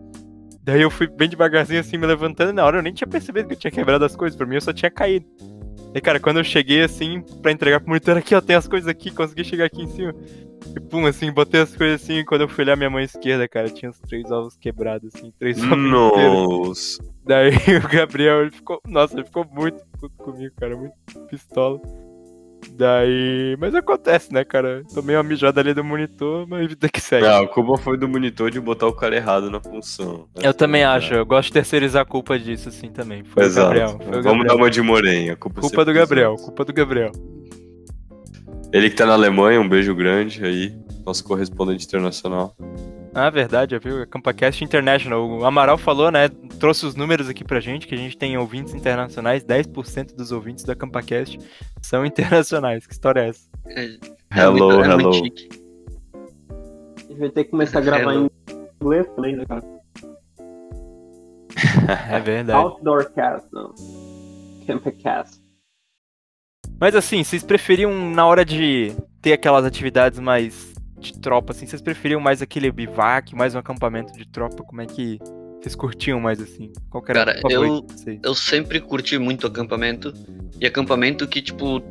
Daí 0.64 0.82
eu 0.82 0.90
fui 0.90 1.06
bem 1.06 1.28
devagarzinho 1.28 1.78
assim, 1.78 1.96
me 1.96 2.06
levantando. 2.06 2.52
Na 2.52 2.64
hora 2.64 2.78
eu 2.78 2.82
nem 2.82 2.92
tinha 2.92 3.06
percebido 3.06 3.46
que 3.46 3.54
eu 3.54 3.58
tinha 3.58 3.70
quebrado 3.70 4.04
as 4.04 4.16
coisas. 4.16 4.36
Por 4.36 4.46
mim 4.46 4.56
eu 4.56 4.60
só 4.60 4.72
tinha 4.72 4.90
caído. 4.90 5.24
E 5.96 6.00
cara, 6.02 6.20
quando 6.20 6.36
eu 6.36 6.44
cheguei 6.44 6.82
assim, 6.82 7.22
pra 7.40 7.50
entregar 7.50 7.80
pro 7.80 7.88
monitor 7.88 8.18
aqui, 8.18 8.34
ó, 8.34 8.40
tem 8.42 8.54
as 8.54 8.68
coisas 8.68 8.86
aqui, 8.86 9.10
consegui 9.10 9.42
chegar 9.42 9.64
aqui 9.64 9.80
em 9.80 9.88
cima. 9.88 10.14
E 10.76 10.78
pum, 10.78 11.06
assim, 11.06 11.32
botei 11.32 11.62
as 11.62 11.74
coisas 11.74 12.02
assim, 12.02 12.22
quando 12.22 12.42
eu 12.42 12.48
fui 12.48 12.64
olhar 12.64 12.76
minha 12.76 12.90
mão 12.90 13.00
esquerda, 13.00 13.48
cara, 13.48 13.70
tinha 13.70 13.90
os 13.90 13.98
três 14.00 14.30
ovos 14.30 14.58
quebrados, 14.58 15.14
assim, 15.14 15.32
três 15.38 15.56
ovos 15.56 15.78
Nossa! 15.78 17.02
Daí 17.24 17.50
o 17.82 17.88
Gabriel, 17.88 18.42
ele 18.42 18.50
ficou, 18.50 18.78
nossa, 18.86 19.14
ele 19.14 19.24
ficou 19.24 19.46
muito 19.50 19.82
puto 19.98 20.14
comigo, 20.18 20.54
cara, 20.60 20.76
muito 20.76 20.94
pistola. 21.30 21.80
Daí. 22.72 23.56
Mas 23.58 23.74
acontece, 23.74 24.32
né, 24.32 24.44
cara? 24.44 24.82
Tomei 24.94 25.16
uma 25.16 25.22
mijada 25.22 25.60
ali 25.60 25.72
do 25.72 25.84
monitor, 25.84 26.46
mas 26.48 26.68
vida 26.68 26.88
que 26.88 27.00
segue. 27.00 27.26
Não, 27.26 27.44
a 27.44 27.48
culpa 27.48 27.76
foi 27.76 27.96
do 27.96 28.08
monitor 28.08 28.50
de 28.50 28.60
botar 28.60 28.86
o 28.86 28.92
cara 28.92 29.16
errado 29.16 29.50
na 29.50 29.60
função. 29.60 30.28
Eu 30.36 30.52
também 30.52 30.84
acho, 30.84 31.14
eu 31.14 31.24
gosto 31.26 31.48
de 31.48 31.54
terceirizar 31.54 32.02
a 32.02 32.04
culpa 32.04 32.38
disso, 32.38 32.68
assim, 32.68 32.90
também. 32.90 33.24
Foi 33.24 33.44
Exato. 33.44 33.66
o 33.66 33.70
Gabriel. 33.70 33.88
Foi 33.88 33.98
o 33.98 34.22
Vamos 34.22 34.24
Gabriel. 34.24 34.46
dar 34.46 34.54
uma 34.56 34.70
de 34.70 34.82
Morém. 34.82 35.30
A 35.30 35.36
culpa, 35.36 35.60
culpa 35.60 35.84
do 35.84 35.92
Gabriel, 35.92 36.36
culpa 36.36 36.64
do 36.64 36.72
Gabriel. 36.72 37.12
Ele 38.72 38.90
que 38.90 38.96
tá 38.96 39.06
na 39.06 39.14
Alemanha, 39.14 39.60
um 39.60 39.68
beijo 39.68 39.94
grande 39.94 40.44
aí, 40.44 40.74
nosso 41.04 41.24
correspondente 41.24 41.86
internacional. 41.86 42.54
Ah, 43.18 43.30
verdade, 43.30 43.78
viu? 43.78 44.02
É 44.02 44.06
CampaCast 44.06 44.62
International. 44.62 45.26
O 45.26 45.46
Amaral 45.46 45.78
falou, 45.78 46.10
né? 46.10 46.28
Trouxe 46.60 46.84
os 46.84 46.94
números 46.94 47.30
aqui 47.30 47.42
pra 47.42 47.60
gente, 47.60 47.86
que 47.86 47.94
a 47.94 47.98
gente 47.98 48.14
tem 48.14 48.36
ouvintes 48.36 48.74
internacionais. 48.74 49.42
10% 49.42 50.14
dos 50.14 50.32
ouvintes 50.32 50.64
da 50.64 50.76
CampaCast 50.76 51.38
são 51.80 52.04
internacionais. 52.06 52.86
Que 52.86 52.92
história 52.92 53.20
é 53.20 53.28
essa? 53.30 53.48
É, 53.68 53.84
é 53.86 53.98
hello, 54.38 54.68
muito, 54.68 54.82
é 54.82 54.90
hello. 54.90 55.08
a 55.08 55.12
gente 55.14 55.48
vai 57.18 57.30
ter 57.30 57.44
que 57.44 57.50
começar 57.52 57.78
a 57.78 57.80
gravar 57.80 58.12
hello. 58.12 58.30
em 58.50 58.84
inglês 58.84 59.06
também, 59.16 59.34
né, 59.34 59.46
cara? 59.46 59.64
é 62.14 62.20
verdade. 62.20 62.58
Outdoor 62.58 63.10
cast, 63.14 63.48
não. 63.50 63.74
CampaCast. 64.66 65.40
Mas 66.78 66.94
assim, 66.94 67.24
vocês 67.24 67.42
preferiam 67.42 68.10
na 68.10 68.26
hora 68.26 68.44
de 68.44 68.94
ter 69.22 69.32
aquelas 69.32 69.64
atividades 69.64 70.18
mais 70.18 70.75
de 70.98 71.18
tropa, 71.18 71.52
assim, 71.52 71.66
vocês 71.66 71.82
preferiam 71.82 72.20
mais 72.20 72.40
aquele 72.42 72.70
bivac, 72.70 73.34
mais 73.34 73.54
um 73.54 73.58
acampamento 73.58 74.12
de 74.12 74.26
tropa? 74.26 74.62
Como 74.62 74.80
é 74.80 74.86
que 74.86 75.18
vocês 75.60 75.74
curtiam 75.74 76.20
mais 76.20 76.40
assim? 76.40 76.72
Qual 76.90 77.04
era 77.08 77.24
Cara, 77.24 77.40
eu, 77.50 77.86
eu 78.22 78.34
sempre 78.34 78.80
curti 78.80 79.18
muito 79.18 79.46
acampamento. 79.46 80.12
E 80.60 80.66
acampamento 80.66 81.26
que, 81.26 81.42
tipo, 81.42 81.82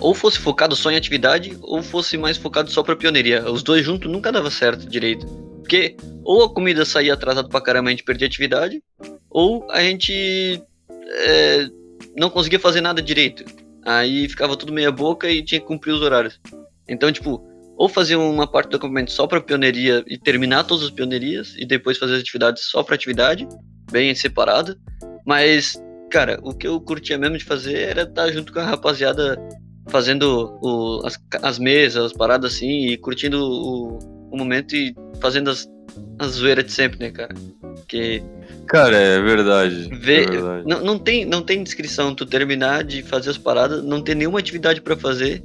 ou 0.00 0.14
fosse 0.14 0.38
focado 0.38 0.74
só 0.74 0.90
em 0.90 0.96
atividade, 0.96 1.56
ou 1.60 1.82
fosse 1.82 2.16
mais 2.16 2.36
focado 2.36 2.70
só 2.70 2.82
pra 2.82 2.96
pioneiria. 2.96 3.50
Os 3.50 3.62
dois 3.62 3.84
juntos 3.84 4.10
nunca 4.10 4.32
dava 4.32 4.50
certo 4.50 4.88
direito. 4.88 5.26
Porque 5.58 5.96
ou 6.24 6.44
a 6.44 6.52
comida 6.52 6.84
saía 6.84 7.14
atrasada 7.14 7.48
pra 7.48 7.60
caramba 7.60 7.90
e 7.90 7.92
a 7.92 7.96
gente 7.96 8.04
perdia 8.04 8.26
atividade, 8.26 8.82
ou 9.28 9.70
a 9.70 9.82
gente 9.82 10.62
é, 11.06 11.68
não 12.16 12.30
conseguia 12.30 12.58
fazer 12.58 12.80
nada 12.80 13.02
direito. 13.02 13.44
Aí 13.84 14.28
ficava 14.28 14.56
tudo 14.56 14.72
meia 14.72 14.90
boca 14.90 15.30
e 15.30 15.42
tinha 15.42 15.60
que 15.60 15.66
cumprir 15.66 15.92
os 15.92 16.02
horários. 16.02 16.40
Então, 16.88 17.12
tipo, 17.12 17.46
ou 17.78 17.88
fazer 17.88 18.16
uma 18.16 18.46
parte 18.46 18.70
do 18.70 18.76
acampamento 18.76 19.12
só 19.12 19.26
para 19.28 19.40
pioneiria 19.40 20.02
e 20.08 20.18
terminar 20.18 20.64
todas 20.64 20.84
as 20.84 20.90
pionerias 20.90 21.54
e 21.56 21.64
depois 21.64 21.96
fazer 21.96 22.14
as 22.14 22.20
atividades 22.20 22.64
só 22.64 22.82
para 22.82 22.96
atividade, 22.96 23.46
bem 23.90 24.12
separada. 24.16 24.76
Mas, 25.24 25.80
cara, 26.10 26.40
o 26.42 26.52
que 26.52 26.66
eu 26.66 26.80
curtia 26.80 27.16
mesmo 27.16 27.38
de 27.38 27.44
fazer 27.44 27.78
era 27.78 28.02
estar 28.02 28.24
tá 28.24 28.32
junto 28.32 28.52
com 28.52 28.58
a 28.58 28.64
rapaziada 28.64 29.38
fazendo 29.88 30.58
o, 30.60 31.06
as, 31.06 31.16
as 31.40 31.58
mesas, 31.60 32.06
as 32.06 32.12
paradas 32.12 32.52
assim 32.52 32.88
e 32.88 32.98
curtindo 32.98 33.40
o, 33.40 33.98
o 34.32 34.36
momento 34.36 34.74
e 34.74 34.92
fazendo 35.20 35.48
as, 35.48 35.64
as 36.18 36.32
zoeiras 36.32 36.64
de 36.64 36.72
sempre, 36.72 36.98
né, 36.98 37.12
cara? 37.12 37.32
Que 37.86 38.22
Cara, 38.66 38.96
é 38.96 39.20
verdade. 39.20 39.88
Vê, 39.92 40.24
é 40.24 40.26
verdade. 40.26 40.64
Não, 40.66 40.84
não, 40.84 40.98
tem, 40.98 41.24
não 41.24 41.42
tem 41.42 41.62
descrição. 41.62 42.14
Tu 42.14 42.26
terminar 42.26 42.84
de 42.84 43.02
fazer 43.02 43.30
as 43.30 43.38
paradas, 43.38 43.82
não 43.82 44.02
tem 44.02 44.14
nenhuma 44.14 44.40
atividade 44.40 44.82
para 44.82 44.94
fazer 44.94 45.42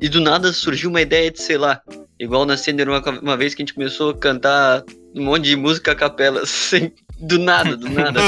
e 0.00 0.08
do 0.08 0.20
nada 0.20 0.52
surgiu 0.52 0.90
uma 0.90 1.00
ideia 1.00 1.30
de, 1.30 1.40
sei 1.40 1.58
lá, 1.58 1.82
igual 2.18 2.46
na 2.46 2.56
Sender 2.56 2.88
uma, 2.88 3.00
uma 3.20 3.36
vez 3.36 3.54
que 3.54 3.62
a 3.62 3.64
gente 3.64 3.74
começou 3.74 4.10
a 4.10 4.16
cantar 4.16 4.84
um 5.14 5.24
monte 5.24 5.44
de 5.44 5.56
música 5.56 5.92
a 5.92 5.94
capela, 5.94 6.44
sem, 6.46 6.92
do 7.18 7.38
nada, 7.38 7.76
do 7.76 7.88
nada. 7.88 8.20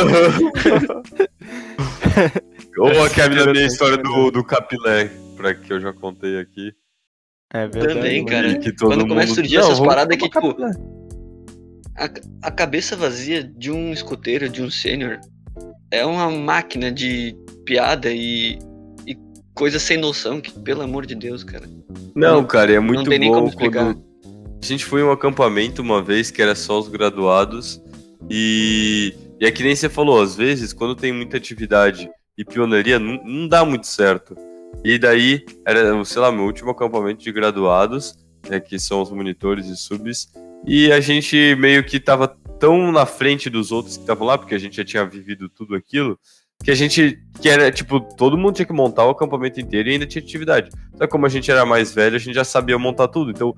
Ou 2.78 3.04
aquela 3.04 3.52
minha 3.52 3.66
história 3.66 3.98
do, 3.98 4.30
do 4.30 4.44
capilé, 4.44 5.10
pra 5.36 5.54
que 5.54 5.72
eu 5.72 5.80
já 5.80 5.92
contei 5.92 6.38
aqui. 6.38 6.72
É 7.52 7.66
verdade. 7.66 7.94
Também, 7.94 8.24
cara. 8.24 8.58
Que 8.58 8.72
todo 8.72 8.90
Quando 8.90 9.00
mundo... 9.00 9.08
começa 9.10 9.32
a 9.32 9.34
surgir 9.34 9.56
Não, 9.56 9.64
essas 9.64 9.80
paradas 9.80 10.16
que, 10.16 10.28
tipo, 10.28 10.56
a, 11.96 12.10
a 12.42 12.50
cabeça 12.50 12.96
vazia 12.96 13.42
de 13.42 13.70
um 13.70 13.92
escoteiro, 13.92 14.48
de 14.48 14.62
um 14.62 14.70
sênior, 14.70 15.18
é 15.90 16.04
uma 16.06 16.30
máquina 16.30 16.90
de 16.92 17.36
piada 17.64 18.10
e 18.12 18.58
coisa 19.60 19.78
sem 19.78 19.98
noção, 19.98 20.40
que 20.40 20.50
pelo 20.50 20.80
amor 20.80 21.04
de 21.04 21.14
Deus, 21.14 21.44
cara. 21.44 21.68
Não, 22.14 22.42
cara, 22.46 22.72
é 22.72 22.80
muito 22.80 23.10
bom 23.10 23.50
quando... 23.50 24.02
A 24.62 24.64
gente 24.64 24.86
foi 24.86 25.02
em 25.02 25.04
um 25.04 25.12
acampamento 25.12 25.82
uma 25.82 26.02
vez 26.02 26.30
que 26.30 26.40
era 26.40 26.54
só 26.54 26.78
os 26.80 26.88
graduados 26.88 27.78
e... 28.30 29.14
E 29.38 29.44
é 29.44 29.50
que 29.50 29.62
nem 29.62 29.76
você 29.76 29.90
falou, 29.90 30.20
às 30.20 30.34
vezes, 30.34 30.72
quando 30.72 30.94
tem 30.94 31.12
muita 31.12 31.36
atividade 31.36 32.08
e 32.38 32.44
pioneiria, 32.44 32.98
não, 32.98 33.22
não 33.22 33.46
dá 33.46 33.62
muito 33.62 33.86
certo. 33.86 34.34
E 34.82 34.98
daí, 34.98 35.44
era, 35.66 36.02
sei 36.06 36.22
lá, 36.22 36.32
meu 36.32 36.44
último 36.44 36.70
acampamento 36.70 37.22
de 37.22 37.30
graduados, 37.30 38.14
é, 38.48 38.58
que 38.60 38.78
são 38.78 39.02
os 39.02 39.10
monitores 39.10 39.66
e 39.66 39.76
subs, 39.76 40.28
e 40.66 40.90
a 40.90 41.00
gente 41.00 41.54
meio 41.56 41.84
que 41.84 42.00
tava 42.00 42.28
tão 42.58 42.90
na 42.92 43.04
frente 43.04 43.50
dos 43.50 43.72
outros 43.72 43.96
que 43.96 44.02
estavam 44.02 44.26
lá, 44.26 44.38
porque 44.38 44.54
a 44.54 44.58
gente 44.58 44.76
já 44.76 44.84
tinha 44.84 45.04
vivido 45.04 45.48
tudo 45.50 45.74
aquilo, 45.74 46.18
que 46.62 46.70
a 46.70 46.74
gente, 46.74 47.18
que 47.40 47.48
era, 47.48 47.70
tipo, 47.70 48.00
todo 48.00 48.36
mundo 48.36 48.54
tinha 48.54 48.66
que 48.66 48.72
montar 48.72 49.06
o 49.06 49.10
acampamento 49.10 49.60
inteiro 49.60 49.88
e 49.88 49.92
ainda 49.92 50.06
tinha 50.06 50.22
atividade. 50.22 50.70
Só 50.94 51.06
que 51.06 51.08
como 51.08 51.26
a 51.26 51.28
gente 51.28 51.50
era 51.50 51.64
mais 51.64 51.94
velho, 51.94 52.16
a 52.16 52.18
gente 52.18 52.34
já 52.34 52.44
sabia 52.44 52.78
montar 52.78 53.08
tudo. 53.08 53.30
Então, 53.30 53.54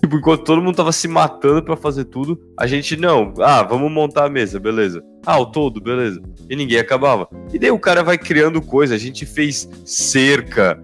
tipo, 0.00 0.16
enquanto 0.16 0.44
todo 0.44 0.62
mundo 0.62 0.76
tava 0.76 0.92
se 0.92 1.06
matando 1.06 1.62
para 1.62 1.76
fazer 1.76 2.06
tudo, 2.06 2.40
a 2.58 2.66
gente, 2.66 2.96
não, 2.96 3.34
ah, 3.40 3.62
vamos 3.62 3.92
montar 3.92 4.24
a 4.24 4.30
mesa, 4.30 4.58
beleza. 4.58 5.02
Ah, 5.26 5.38
o 5.38 5.46
todo, 5.46 5.80
beleza. 5.80 6.22
E 6.48 6.56
ninguém 6.56 6.78
acabava. 6.78 7.28
E 7.52 7.58
daí 7.58 7.70
o 7.70 7.78
cara 7.78 8.02
vai 8.02 8.16
criando 8.16 8.62
coisa, 8.62 8.94
a 8.94 8.98
gente 8.98 9.26
fez 9.26 9.68
cerca, 9.84 10.82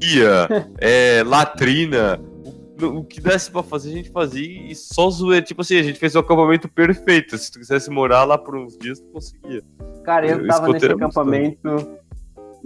pia, 0.00 0.48
é, 0.80 1.22
latrina, 1.24 2.20
o 2.82 3.04
que 3.04 3.20
desse 3.20 3.50
pra 3.50 3.62
fazer, 3.62 3.90
a 3.90 3.92
gente 3.92 4.10
fazia 4.10 4.70
e 4.70 4.74
só 4.74 5.08
zoeira. 5.10 5.44
Tipo 5.44 5.62
assim, 5.62 5.78
a 5.78 5.82
gente 5.82 5.98
fez 5.98 6.14
o 6.14 6.18
acampamento 6.18 6.68
perfeito. 6.68 7.36
Se 7.38 7.50
tu 7.50 7.58
quisesse 7.58 7.90
morar 7.90 8.24
lá 8.24 8.36
por 8.36 8.56
uns 8.56 8.76
dias, 8.76 9.00
tu 9.00 9.06
conseguia. 9.12 9.62
Cara, 10.04 10.26
eu, 10.26 10.40
eu 10.40 10.46
tava 10.46 10.68
nesse 10.68 10.86
acampamento 10.86 11.98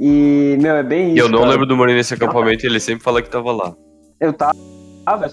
e, 0.03 0.57
meu, 0.61 0.77
é 0.77 0.83
bem 0.83 1.09
isso. 1.09 1.17
E 1.17 1.19
eu 1.21 1.29
não 1.29 1.41
cara. 1.41 1.51
lembro 1.51 1.67
do 1.67 1.77
Moreira 1.77 1.99
nesse 1.99 2.15
acampamento 2.15 2.65
e 2.65 2.69
ele 2.69 2.81
sempre 2.81 3.05
fala 3.05 3.21
que 3.21 3.29
tava 3.29 3.53
lá. 3.53 3.77
Eu 4.19 4.33
tava, 4.33 4.57
tava 5.05 5.31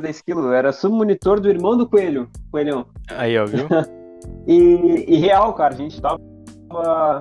10 0.00 0.20
quilos, 0.22 0.52
era 0.52 0.72
submonitor 0.72 1.40
do 1.40 1.48
irmão 1.48 1.76
do 1.76 1.88
Coelho, 1.88 2.28
Coelhão. 2.50 2.86
Aí, 3.10 3.38
ó, 3.38 3.46
viu? 3.46 3.66
e, 4.48 5.04
e 5.08 5.16
real, 5.16 5.52
cara, 5.54 5.74
a 5.74 5.76
gente 5.76 6.00
tava. 6.00 6.20
A 6.72 7.20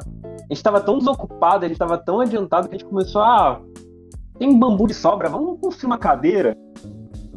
gente 0.50 0.63
tava 0.63 0.82
tão 0.82 0.98
desocupado, 0.98 1.63
a 1.63 1.68
gente 1.68 1.78
tava 1.78 1.96
tão 1.96 2.22
adiantado 2.22 2.68
que 2.68 2.75
a 2.75 2.78
gente 2.80 2.90
começou 2.90 3.22
a. 3.22 3.62
Tem 4.38 4.58
bambu 4.58 4.88
de 4.88 4.94
sobra, 4.94 5.30
vamos 5.30 5.60
construir 5.60 5.88
uma 5.88 5.98
cadeira. 5.98 6.58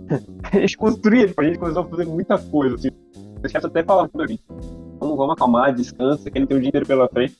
a 0.52 0.58
gente 0.58 0.76
construía, 0.76 1.26
tipo, 1.28 1.40
a 1.40 1.44
gente 1.44 1.58
começou 1.58 1.82
a 1.82 1.86
fazer 1.86 2.06
muita 2.06 2.38
coisa, 2.38 2.74
assim. 2.74 2.90
Os 3.44 3.50
chefes 3.50 3.64
até 3.64 3.82
falavam 3.82 4.08
pra 4.08 4.26
mim, 4.26 4.38
vamos, 4.98 5.16
vamos 5.16 5.34
acalmar, 5.34 5.74
descansa, 5.74 6.30
que 6.30 6.38
ele 6.38 6.46
tem 6.46 6.56
um 6.56 6.60
dia 6.60 6.68
inteiro 6.68 6.86
pela 6.86 7.08
frente. 7.08 7.36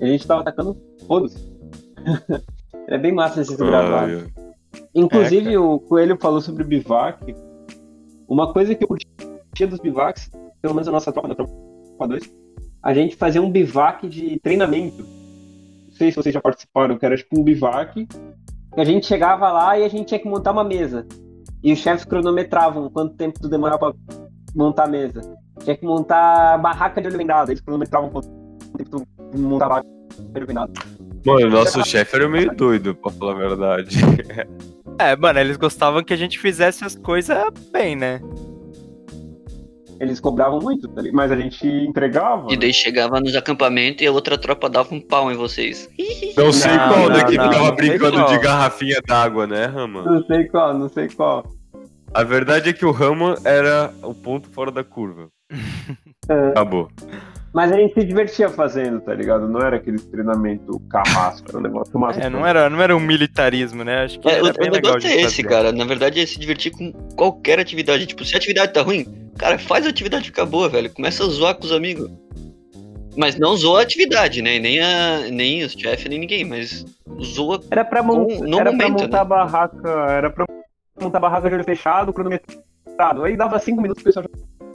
E 0.00 0.04
a 0.04 0.06
gente 0.06 0.26
tava 0.26 0.40
atacando 0.40 0.74
todos. 1.06 1.34
é 2.88 2.98
bem 2.98 3.12
massa 3.12 3.42
esse 3.42 3.56
gravado. 3.56 4.30
Inclusive, 4.94 5.54
é, 5.54 5.58
o 5.58 5.78
Coelho 5.78 6.16
falou 6.20 6.40
sobre 6.40 6.62
o 6.62 6.66
bivac. 6.66 7.34
Uma 8.28 8.52
coisa 8.52 8.74
que 8.74 8.84
eu 8.84 8.88
curtia 8.88 9.66
dos 9.66 9.80
bivacs, 9.80 10.30
pelo 10.62 10.74
menos 10.74 10.88
a 10.88 10.92
nossa 10.92 11.12
tropa, 11.12 11.28
da 11.28 11.34
tropa 11.34 11.52
2, 12.08 12.22
a 12.82 12.94
gente 12.94 13.16
fazia 13.16 13.42
um 13.42 13.50
bivac 13.50 14.08
de 14.08 14.38
treinamento. 14.40 15.02
Não 15.02 15.92
sei 15.92 16.10
se 16.10 16.16
vocês 16.16 16.32
já 16.32 16.40
participaram, 16.40 16.96
que 16.96 17.04
era 17.04 17.16
tipo 17.16 17.38
um 17.38 17.44
bivac. 17.44 18.06
Que 18.74 18.80
a 18.80 18.84
gente 18.84 19.06
chegava 19.06 19.50
lá 19.50 19.78
e 19.78 19.84
a 19.84 19.88
gente 19.88 20.06
tinha 20.06 20.20
que 20.20 20.28
montar 20.28 20.52
uma 20.52 20.64
mesa. 20.64 21.06
E 21.62 21.72
os 21.72 21.78
chefes 21.78 22.04
cronometravam 22.04 22.88
quanto 22.90 23.14
tempo 23.16 23.38
tu 23.40 23.48
demorava 23.48 23.92
pra 23.92 24.16
montar 24.54 24.84
a 24.84 24.88
mesa. 24.88 25.20
Tinha 25.62 25.76
que 25.76 25.84
montar 25.84 26.58
barraca 26.58 27.00
de 27.00 27.08
olho 27.08 27.18
vendado. 27.18 27.50
Eles 27.50 27.60
cronometravam 27.60 28.10
quanto 28.10 28.28
tempo 28.76 28.90
tu 28.90 29.38
montava 29.38 29.78
a 29.78 29.82
barraca 29.82 29.88
de 30.18 30.38
olho 30.38 30.46
vendado. 30.46 30.72
Mano, 31.24 31.46
o 31.46 31.50
nosso 31.50 31.84
chefe 31.84 32.16
era 32.16 32.28
meio 32.28 32.54
doido, 32.54 32.94
pra 32.94 33.10
falar 33.10 33.32
a 33.32 33.36
verdade. 33.36 33.98
É, 34.98 35.16
mano, 35.16 35.38
eles 35.38 35.56
gostavam 35.56 36.04
que 36.04 36.12
a 36.12 36.16
gente 36.16 36.38
fizesse 36.38 36.84
as 36.84 36.94
coisas 36.94 37.42
bem, 37.72 37.96
né? 37.96 38.20
Eles 40.00 40.18
cobravam 40.18 40.58
muito, 40.60 40.88
tá 40.88 41.02
mas 41.12 41.30
a 41.30 41.36
gente 41.36 41.66
entregava. 41.68 42.46
E 42.50 42.56
daí 42.56 42.72
chegava 42.72 43.20
nos 43.20 43.36
acampamentos 43.36 44.02
e 44.02 44.06
a 44.06 44.12
outra 44.12 44.38
tropa 44.38 44.70
dava 44.70 44.94
um 44.94 45.00
pau 45.00 45.30
em 45.30 45.36
vocês. 45.36 45.90
Não 46.34 46.50
sei 46.50 46.72
não, 46.72 46.88
qual, 46.88 47.10
né? 47.10 47.24
Que 47.24 47.32
ficava 47.32 47.72
brincando 47.72 48.24
de 48.24 48.38
garrafinha 48.38 48.98
d'água, 49.06 49.46
né, 49.46 49.66
Rama? 49.66 50.02
Não 50.02 50.24
sei 50.24 50.44
qual, 50.44 50.72
não 50.72 50.88
sei 50.88 51.06
qual. 51.10 51.44
A 52.14 52.24
verdade 52.24 52.70
é 52.70 52.72
que 52.72 52.86
o 52.86 52.90
Rama 52.90 53.36
era 53.44 53.92
o 54.02 54.14
ponto 54.14 54.48
fora 54.48 54.72
da 54.72 54.82
curva. 54.82 55.28
É. 56.28 56.50
Acabou. 56.50 56.88
Mas 57.52 57.72
a 57.72 57.76
gente 57.76 57.94
se 57.94 58.04
divertia 58.04 58.48
fazendo, 58.48 59.00
tá 59.00 59.12
ligado? 59.12 59.48
Não 59.48 59.60
era 59.60 59.76
aquele 59.76 59.98
treinamento 59.98 60.78
carrasco, 60.88 61.48
era 61.48 61.58
um 61.58 61.62
negócio 61.62 61.98
massa. 61.98 62.20
É, 62.20 62.30
não 62.30 62.46
era, 62.46 62.70
não 62.70 62.80
era 62.80 62.96
um 62.96 63.00
militarismo, 63.00 63.82
né? 63.82 64.04
Acho 64.04 64.20
que 64.20 64.28
é, 64.28 64.34
era 64.34 64.44
o, 64.44 64.52
bem 64.52 64.68
o 64.68 64.72
legal 64.72 64.96
é 65.02 65.20
esse, 65.22 65.42
cara. 65.42 65.72
Na 65.72 65.84
verdade 65.84 66.20
é 66.20 66.26
se 66.26 66.38
divertir 66.38 66.70
com 66.70 66.92
qualquer 67.16 67.58
atividade. 67.58 68.06
Tipo, 68.06 68.24
se 68.24 68.34
a 68.34 68.38
atividade 68.38 68.72
tá 68.72 68.82
ruim, 68.82 69.04
cara, 69.36 69.58
faz 69.58 69.84
a 69.84 69.90
atividade 69.90 70.26
ficar 70.26 70.46
boa, 70.46 70.68
velho. 70.68 70.90
Começa 70.90 71.24
a 71.24 71.26
zoar 71.26 71.56
com 71.56 71.64
os 71.64 71.72
amigos. 71.72 72.08
Mas 73.16 73.36
não 73.36 73.56
zoa 73.56 73.80
a 73.80 73.82
atividade, 73.82 74.40
né? 74.40 74.60
Nem, 74.60 74.80
a, 74.80 75.28
nem 75.32 75.64
os 75.64 75.72
chefes, 75.72 76.08
nem 76.08 76.20
ninguém, 76.20 76.44
mas 76.44 76.86
zoa 77.20 77.60
era 77.68 77.84
pra, 77.84 78.00
mon 78.00 78.26
com, 78.26 78.44
no 78.44 78.60
era 78.60 78.70
momento, 78.70 78.94
pra 78.94 79.04
montar 79.04 79.16
né? 79.16 79.18
a 79.18 79.24
barraca, 79.24 79.90
era 80.08 80.30
pra 80.30 80.46
montar 81.00 81.18
a 81.18 81.20
barraca 81.20 81.48
de 81.48 81.54
olho 81.56 81.64
fechado, 81.64 82.12
cronometrado. 82.12 83.24
Aí 83.24 83.36
dava 83.36 83.58
cinco 83.58 83.82
minutos, 83.82 84.02
o 84.02 84.04
pessoal 84.04 84.24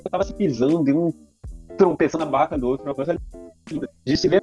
já 0.03 0.09
tava 0.09 0.25
se 0.25 0.33
pisando 0.33 0.89
em 0.89 0.93
um 0.93 1.13
tropeçando 1.77 2.25
na 2.25 2.31
barraca 2.31 2.57
do 2.57 2.67
outro, 2.67 2.85
uma 2.85 2.95
coisa 2.95 3.17
linda. 3.69 3.89
De 4.05 4.17
se 4.17 4.27
ver, 4.27 4.41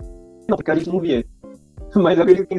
não, 0.49 0.57
porque 0.57 0.71
a 0.71 0.75
gente 0.75 0.89
não 0.89 1.01
via. 1.01 1.25
Mas 1.95 2.17
eu 2.17 2.23
acredito 2.23 2.47
que 2.47 2.59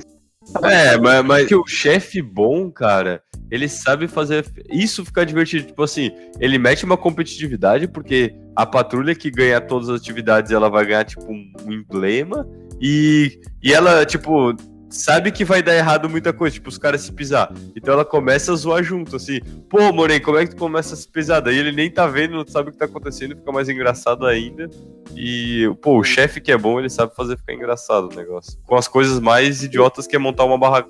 é, 0.61 0.97
mas, 0.97 1.25
mas 1.25 1.47
que 1.47 1.55
o 1.55 1.65
chefe 1.65 2.21
bom, 2.21 2.69
cara, 2.69 3.23
ele 3.49 3.69
sabe 3.69 4.07
fazer 4.07 4.45
isso 4.69 5.05
ficar 5.05 5.23
divertido. 5.23 5.67
Tipo 5.67 5.83
assim, 5.83 6.11
ele 6.39 6.57
mete 6.57 6.83
uma 6.83 6.97
competitividade, 6.97 7.87
porque 7.87 8.35
a 8.55 8.65
patrulha 8.65 9.15
que 9.15 9.31
ganha 9.31 9.61
todas 9.61 9.89
as 9.89 10.01
atividades, 10.01 10.51
ela 10.51 10.69
vai 10.69 10.85
ganhar, 10.85 11.05
tipo, 11.05 11.25
um 11.31 11.71
emblema. 11.71 12.47
E, 12.81 13.39
e 13.63 13.73
ela, 13.73 14.05
tipo, 14.05 14.53
sabe 14.93 15.31
que 15.31 15.43
vai 15.43 15.63
dar 15.63 15.75
errado 15.75 16.09
muita 16.09 16.31
coisa, 16.31 16.53
tipo, 16.53 16.69
os 16.69 16.77
caras 16.77 17.01
se 17.01 17.11
pisar. 17.11 17.51
Então 17.75 17.93
ela 17.93 18.05
começa 18.05 18.53
a 18.53 18.55
zoar 18.55 18.83
junto, 18.83 19.15
assim. 19.15 19.39
Pô, 19.69 19.91
Morei, 19.91 20.19
como 20.19 20.37
é 20.37 20.45
que 20.45 20.55
tu 20.55 20.59
começa 20.59 20.93
a 20.93 20.97
se 20.97 21.07
pisar? 21.07 21.41
Daí 21.41 21.57
ele 21.57 21.71
nem 21.71 21.89
tá 21.89 22.05
vendo, 22.07 22.35
não 22.35 22.45
sabe 22.45 22.69
o 22.69 22.71
que 22.71 22.77
tá 22.77 22.85
acontecendo, 22.85 23.35
fica 23.35 23.51
mais 23.51 23.67
engraçado 23.67 24.25
ainda. 24.25 24.69
E, 25.15 25.69
pô, 25.81 25.99
o 25.99 26.03
chefe 26.03 26.39
que 26.39 26.51
é 26.51 26.57
bom, 26.57 26.79
ele 26.79 26.89
sabe 26.89 27.15
fazer 27.15 27.37
ficar 27.37 27.53
engraçado 27.53 28.11
o 28.11 28.15
negócio. 28.15 28.59
Com 28.65 28.75
as 28.75 28.87
coisas 28.87 29.19
mais 29.19 29.63
idiotas 29.63 30.05
que 30.05 30.15
é 30.15 30.19
montar 30.19 30.45
uma 30.45 30.57
barraca. 30.57 30.89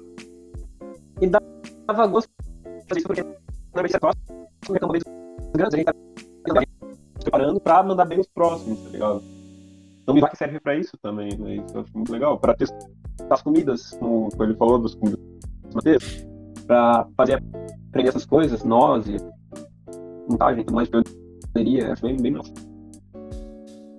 E 1.22 1.27
dava 1.27 2.07
gosto 2.07 2.29
porque 2.88 3.22
normalmente 3.74 3.91
você 3.91 4.00
gosta 4.00 4.43
grandes, 5.53 5.86
tá 6.45 6.62
preparando 7.22 7.60
pra 7.60 7.83
mandar 7.83 8.05
bem 8.05 8.19
os 8.19 8.27
próximos, 8.27 8.79
tá 8.81 8.89
ligado? 8.89 9.32
Então 10.03 10.12
o 10.12 10.15
Mivac 10.15 10.38
serve 10.38 10.60
pra 10.60 10.75
isso 10.75 10.98
também, 11.01 11.29
né? 11.38 11.55
Isso 11.55 11.75
eu 11.75 11.81
acho 11.81 11.91
muito 11.95 12.12
legal. 12.12 12.38
Pra 12.38 12.53
testar 12.53 12.77
as 13.29 13.41
comidas, 13.41 13.91
como 13.91 14.29
ele 14.41 14.53
falou, 14.55 14.81
das 14.81 14.95
comidas 14.95 15.19
pra 16.67 17.07
fazer 17.17 17.41
aprender 17.89 18.10
essas 18.10 18.25
coisas, 18.25 18.63
nós 18.63 19.07
e 19.07 19.17
montagem, 20.29 20.63
tudo 20.63 20.75
mais, 20.75 20.89
pioneria, 20.89 21.93
acho 21.93 22.01
bem, 22.01 22.17
bem 22.17 22.31
massa. 22.31 22.53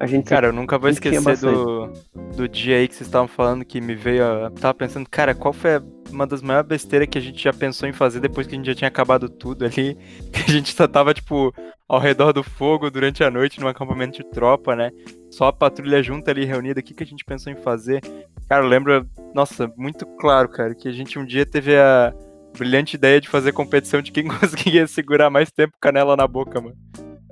A 0.00 0.06
gente 0.06 0.26
cara, 0.26 0.48
eu 0.48 0.52
nunca 0.52 0.76
vou 0.76 0.90
esquecer 0.90 1.38
do, 1.38 1.90
do 2.36 2.48
dia 2.48 2.76
aí 2.76 2.88
que 2.88 2.94
vocês 2.94 3.06
estavam 3.06 3.28
falando 3.28 3.64
que 3.64 3.80
me 3.80 3.94
veio. 3.94 4.22
Eu 4.22 4.50
tava 4.50 4.74
pensando, 4.74 5.08
cara, 5.08 5.34
qual 5.34 5.52
foi 5.52 5.80
uma 6.10 6.26
das 6.26 6.42
maiores 6.42 6.68
besteiras 6.68 7.08
que 7.08 7.16
a 7.16 7.20
gente 7.20 7.42
já 7.42 7.52
pensou 7.52 7.88
em 7.88 7.92
fazer 7.92 8.20
depois 8.20 8.46
que 8.46 8.54
a 8.54 8.58
gente 8.58 8.66
já 8.66 8.74
tinha 8.74 8.88
acabado 8.88 9.28
tudo 9.28 9.64
ali? 9.64 9.96
Que 10.32 10.50
a 10.50 10.52
gente 10.52 10.74
só 10.74 10.86
tava, 10.86 11.14
tipo, 11.14 11.54
ao 11.88 11.98
redor 11.98 12.32
do 12.32 12.42
fogo 12.42 12.90
durante 12.90 13.22
a 13.22 13.30
noite 13.30 13.60
num 13.60 13.68
acampamento 13.68 14.22
de 14.22 14.30
tropa, 14.30 14.74
né? 14.74 14.90
Só 15.30 15.46
a 15.46 15.52
patrulha 15.52 16.02
junta 16.02 16.30
ali 16.30 16.44
reunida. 16.44 16.80
O 16.80 16.82
que, 16.82 16.94
que 16.94 17.02
a 17.02 17.06
gente 17.06 17.24
pensou 17.24 17.52
em 17.52 17.56
fazer? 17.56 18.00
Cara, 18.48 18.64
eu 18.64 18.68
lembro, 18.68 19.06
nossa, 19.34 19.72
muito 19.76 20.06
claro, 20.18 20.48
cara, 20.48 20.74
que 20.74 20.88
a 20.88 20.92
gente 20.92 21.18
um 21.18 21.24
dia 21.24 21.44
teve 21.44 21.76
a 21.76 22.14
brilhante 22.56 22.96
ideia 22.96 23.20
de 23.20 23.28
fazer 23.28 23.52
competição 23.52 24.00
de 24.00 24.12
quem 24.12 24.26
conseguia 24.28 24.86
segurar 24.86 25.28
mais 25.28 25.50
tempo 25.50 25.76
canela 25.80 26.16
na 26.16 26.26
boca, 26.26 26.60
mano. 26.60 26.76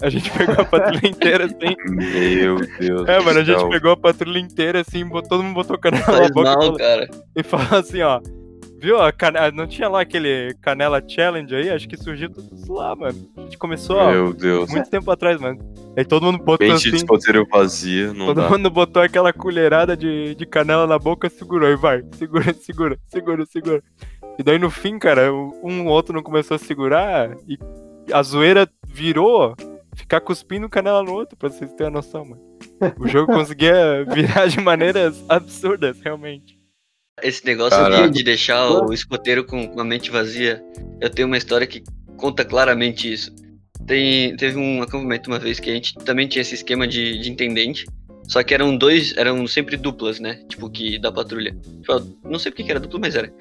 A 0.02 0.10
gente 0.10 0.28
pegou 0.32 0.56
a 0.58 0.64
patrulha 0.64 1.08
inteira 1.08 1.44
assim. 1.44 1.76
Meu 1.88 2.56
Deus. 2.78 3.08
É, 3.08 3.20
mano, 3.20 3.38
a 3.38 3.44
gente 3.44 3.68
pegou 3.68 3.92
a 3.92 3.96
patrulha 3.96 4.38
inteira 4.38 4.80
assim, 4.80 5.08
todo 5.08 5.44
mundo 5.44 5.54
botou 5.54 5.78
canela 5.78 6.02
Faz 6.02 6.20
na 6.20 6.28
boca. 6.28 6.42
Mal, 6.42 6.58
e, 6.58 6.64
falou, 6.64 6.78
cara. 6.78 7.10
e 7.36 7.42
falou 7.42 7.78
assim, 7.78 8.02
ó. 8.02 8.20
Viu? 8.82 9.00
A 9.00 9.12
canela, 9.12 9.52
não 9.52 9.64
tinha 9.64 9.88
lá 9.88 10.00
aquele 10.00 10.56
Canela 10.60 11.00
Challenge 11.06 11.54
aí? 11.54 11.70
Acho 11.70 11.88
que 11.88 11.96
surgiu 11.96 12.28
tudo 12.28 12.52
isso 12.52 12.72
lá, 12.72 12.96
mano. 12.96 13.30
A 13.36 13.42
gente 13.42 13.56
começou, 13.56 13.94
Meu 14.10 14.30
ó, 14.30 14.32
Deus. 14.32 14.68
muito 14.72 14.90
tempo 14.90 15.08
atrás, 15.08 15.40
mano. 15.40 15.56
Aí 15.96 16.04
todo 16.04 16.24
mundo 16.24 16.38
botou 16.38 16.58
Pente 16.58 16.88
assim... 16.88 17.06
de 17.06 17.44
vazio, 17.48 18.12
não 18.12 18.26
Todo 18.26 18.42
dá. 18.42 18.50
mundo 18.50 18.68
botou 18.68 19.00
aquela 19.00 19.32
colherada 19.32 19.96
de, 19.96 20.34
de 20.34 20.44
canela 20.44 20.84
na 20.84 20.98
boca, 20.98 21.30
segurou 21.30 21.68
e 21.68 21.76
vai. 21.76 22.02
Segura, 22.16 22.52
segura, 22.58 22.98
segura, 23.06 23.46
segura. 23.46 23.82
E 24.36 24.42
daí 24.42 24.58
no 24.58 24.68
fim, 24.68 24.98
cara, 24.98 25.32
um 25.32 25.86
ou 25.86 25.92
outro 25.92 26.12
não 26.12 26.22
começou 26.22 26.56
a 26.56 26.58
segurar 26.58 27.30
e 27.48 27.56
a 28.12 28.20
zoeira 28.20 28.68
virou 28.88 29.54
ficar 29.94 30.20
cuspindo 30.20 30.68
canela 30.68 31.04
no 31.04 31.12
outro, 31.12 31.36
pra 31.36 31.48
vocês 31.50 31.70
terem 31.74 31.86
a 31.86 31.90
noção, 31.90 32.24
mano. 32.24 32.42
O 32.98 33.06
jogo 33.06 33.30
conseguia 33.32 34.04
virar 34.12 34.48
de 34.48 34.60
maneiras 34.60 35.22
absurdas, 35.28 36.00
realmente. 36.00 36.61
Esse 37.22 37.44
negócio 37.44 37.78
de, 37.90 38.10
de, 38.10 38.22
deixar 38.24 38.68
o 38.68 38.92
escoteiro 38.92 39.44
com, 39.44 39.68
com, 39.68 39.80
a 39.80 39.84
mente 39.84 40.10
vazia, 40.10 40.62
eu 41.00 41.08
tenho 41.08 41.28
uma 41.28 41.38
história 41.38 41.66
que 41.66 41.82
conta 42.16 42.44
claramente 42.44 43.12
isso. 43.12 43.34
Tem, 43.86 44.36
teve 44.36 44.58
um 44.58 44.82
acampamento 44.82 45.30
uma 45.30 45.38
vez 45.38 45.58
que 45.60 45.70
a 45.70 45.74
gente 45.74 45.94
também 45.98 46.26
tinha 46.28 46.42
esse 46.42 46.54
esquema 46.54 46.86
de, 46.86 47.18
de 47.18 47.30
intendente, 47.30 47.86
só 48.28 48.42
que 48.42 48.54
eram 48.54 48.76
dois, 48.76 49.16
eram 49.16 49.46
sempre 49.46 49.76
duplas, 49.76 50.20
né? 50.20 50.40
Tipo, 50.48 50.70
que 50.70 50.98
da 50.98 51.10
patrulha. 51.10 51.56
Tipo, 51.80 52.06
não 52.24 52.38
sei 52.38 52.50
porque 52.50 52.64
que 52.64 52.70
era 52.70 52.80
dupla, 52.80 53.00
mas 53.00 53.14
era. 53.14 53.32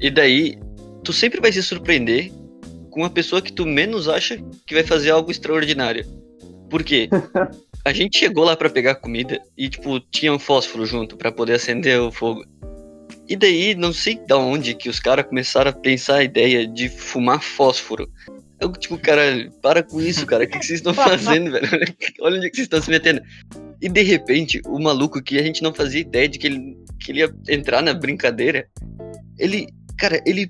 E 0.00 0.10
daí, 0.10 0.58
tu 1.02 1.12
sempre 1.12 1.40
vai 1.40 1.52
se 1.52 1.62
surpreender 1.62 2.30
com 2.90 3.00
uma 3.00 3.10
pessoa 3.10 3.42
que 3.42 3.52
tu 3.52 3.66
menos 3.66 4.08
acha 4.08 4.38
que 4.66 4.74
vai 4.74 4.82
fazer 4.82 5.10
algo 5.10 5.30
extraordinário. 5.30 6.06
Por 6.70 6.82
quê? 6.82 7.08
A 7.84 7.92
gente 7.92 8.18
chegou 8.18 8.42
lá 8.42 8.56
para 8.56 8.68
pegar 8.68 8.96
comida 8.96 9.40
e, 9.56 9.68
tipo, 9.68 10.00
tinha 10.00 10.32
um 10.32 10.40
fósforo 10.40 10.84
junto 10.84 11.16
para 11.16 11.30
poder 11.30 11.52
acender 11.52 12.00
o 12.00 12.10
fogo. 12.10 12.44
E 13.28 13.36
daí, 13.36 13.74
não 13.74 13.92
sei 13.92 14.18
da 14.26 14.36
onde 14.38 14.74
que 14.74 14.88
os 14.88 15.00
caras 15.00 15.26
começaram 15.26 15.70
a 15.70 15.74
pensar 15.74 16.16
a 16.16 16.24
ideia 16.24 16.66
de 16.66 16.88
fumar 16.88 17.42
fósforo. 17.42 18.08
Eu, 18.60 18.72
tipo, 18.72 18.96
cara, 18.98 19.50
para 19.60 19.82
com 19.82 20.00
isso, 20.00 20.24
cara. 20.24 20.44
O 20.44 20.48
que, 20.48 20.58
que 20.58 20.66
vocês 20.66 20.78
estão 20.78 20.94
fazendo, 20.94 21.50
velho? 21.50 21.68
Olha 22.20 22.38
onde 22.38 22.50
que 22.50 22.56
vocês 22.56 22.66
estão 22.66 22.80
se 22.80 22.90
metendo. 22.90 23.20
E 23.80 23.88
de 23.88 24.02
repente, 24.02 24.60
o 24.66 24.78
maluco 24.78 25.22
que 25.22 25.38
a 25.38 25.42
gente 25.42 25.62
não 25.62 25.74
fazia 25.74 26.00
ideia 26.00 26.28
de 26.28 26.38
que 26.38 26.46
ele, 26.46 26.76
que 27.00 27.12
ele 27.12 27.20
ia 27.20 27.34
entrar 27.48 27.82
na 27.82 27.92
brincadeira, 27.92 28.66
ele, 29.38 29.66
cara, 29.98 30.22
ele 30.24 30.48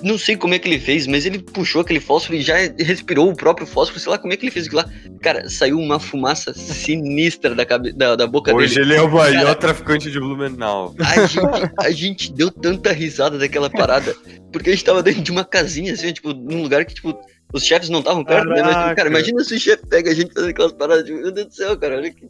não 0.00 0.16
sei 0.16 0.36
como 0.36 0.54
é 0.54 0.58
que 0.58 0.66
ele 0.66 0.78
fez, 0.78 1.06
mas 1.06 1.26
ele 1.26 1.38
puxou 1.38 1.82
aquele 1.82 2.00
fósforo 2.00 2.36
e 2.36 2.40
já 2.40 2.56
respirou 2.78 3.30
o 3.30 3.36
próprio 3.36 3.66
fósforo, 3.66 4.00
sei 4.00 4.10
lá 4.10 4.18
como 4.18 4.32
é 4.32 4.36
que 4.36 4.44
ele 4.44 4.50
fez 4.50 4.66
aquilo 4.66 4.82
lá. 4.82 4.90
Cara, 5.20 5.48
saiu 5.50 5.78
uma 5.78 6.00
fumaça 6.00 6.54
sinistra 6.54 7.54
da, 7.54 7.66
cabe... 7.66 7.92
da, 7.92 8.16
da 8.16 8.26
boca 8.26 8.54
Hoje 8.54 8.74
dele. 8.74 8.80
Hoje 8.80 8.92
ele 8.92 9.00
é 9.00 9.02
o 9.02 9.12
maior 9.12 9.44
Cara, 9.44 9.54
traficante 9.54 10.10
de 10.10 10.18
Blumenau. 10.18 10.94
A 10.98 11.26
gente, 11.26 11.38
a 11.78 11.90
gente 11.90 12.32
deu 12.32 12.50
tanta 12.50 12.92
risada 12.92 13.38
daquela 13.38 13.68
parada, 13.68 14.14
porque 14.50 14.70
a 14.70 14.72
gente 14.72 14.84
tava 14.84 15.02
dentro 15.02 15.22
de 15.22 15.30
uma 15.30 15.44
casinha, 15.44 15.92
assim, 15.92 16.12
tipo, 16.12 16.32
num 16.32 16.62
lugar 16.62 16.84
que, 16.84 16.94
tipo, 16.94 17.18
os 17.52 17.64
chefes 17.64 17.90
não 17.90 17.98
estavam 17.98 18.24
perto, 18.24 18.48
né? 18.48 18.62
Mas, 18.62 18.94
cara, 18.94 19.10
imagina 19.10 19.44
se 19.44 19.54
o 19.54 19.60
chefe 19.60 19.86
pega 19.86 20.10
a 20.10 20.14
gente 20.14 20.32
fazendo 20.32 20.50
aquelas 20.50 20.72
paradas, 20.72 21.04
tipo, 21.04 21.18
meu 21.18 21.30
Deus 21.30 21.48
do 21.48 21.54
céu, 21.54 21.76
cara, 21.76 21.96
olha 21.96 22.10
que 22.10 22.26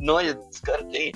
noia 0.00 0.36
os 0.50 0.58
caras 0.60 0.86
têm. 0.90 1.12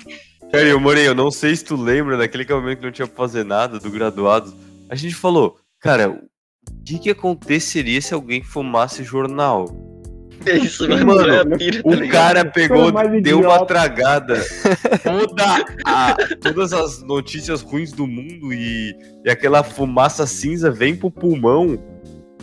Cara, 0.49 0.63
eu 0.63 0.79
morei, 0.79 1.07
eu 1.07 1.13
não 1.13 1.29
sei 1.29 1.55
se 1.55 1.65
tu 1.65 1.75
lembra 1.75 2.17
daquele 2.17 2.45
momento 2.45 2.79
que 2.79 2.85
não 2.85 2.91
tinha 2.91 3.07
pra 3.07 3.17
fazer 3.17 3.43
nada, 3.43 3.79
do 3.79 3.91
graduado. 3.91 4.53
A 4.89 4.95
gente 4.95 5.13
falou, 5.13 5.57
Cara, 5.79 6.09
o 6.09 6.83
que, 6.83 6.99
que 6.99 7.09
aconteceria 7.09 8.01
se 8.01 8.13
alguém 8.13 8.43
fumasse 8.43 9.03
jornal? 9.03 9.65
É 10.45 10.57
isso, 10.57 10.87
mano. 10.87 11.05
mano 11.05 11.33
é 11.33 11.57
pira, 11.57 11.83
tá 11.83 11.89
o 11.89 12.09
cara 12.09 12.45
pegou, 12.45 12.91
deu 13.21 13.41
uma 13.41 13.65
tragada. 13.65 14.35
Toda 15.03 15.65
a, 15.85 16.15
todas 16.41 16.71
as 16.71 17.01
notícias 17.01 17.61
ruins 17.61 17.91
do 17.91 18.07
mundo 18.07 18.53
e, 18.53 18.95
e 19.25 19.29
aquela 19.29 19.63
fumaça 19.63 20.25
cinza 20.25 20.71
vem 20.71 20.95
pro 20.95 21.11
pulmão. 21.11 21.77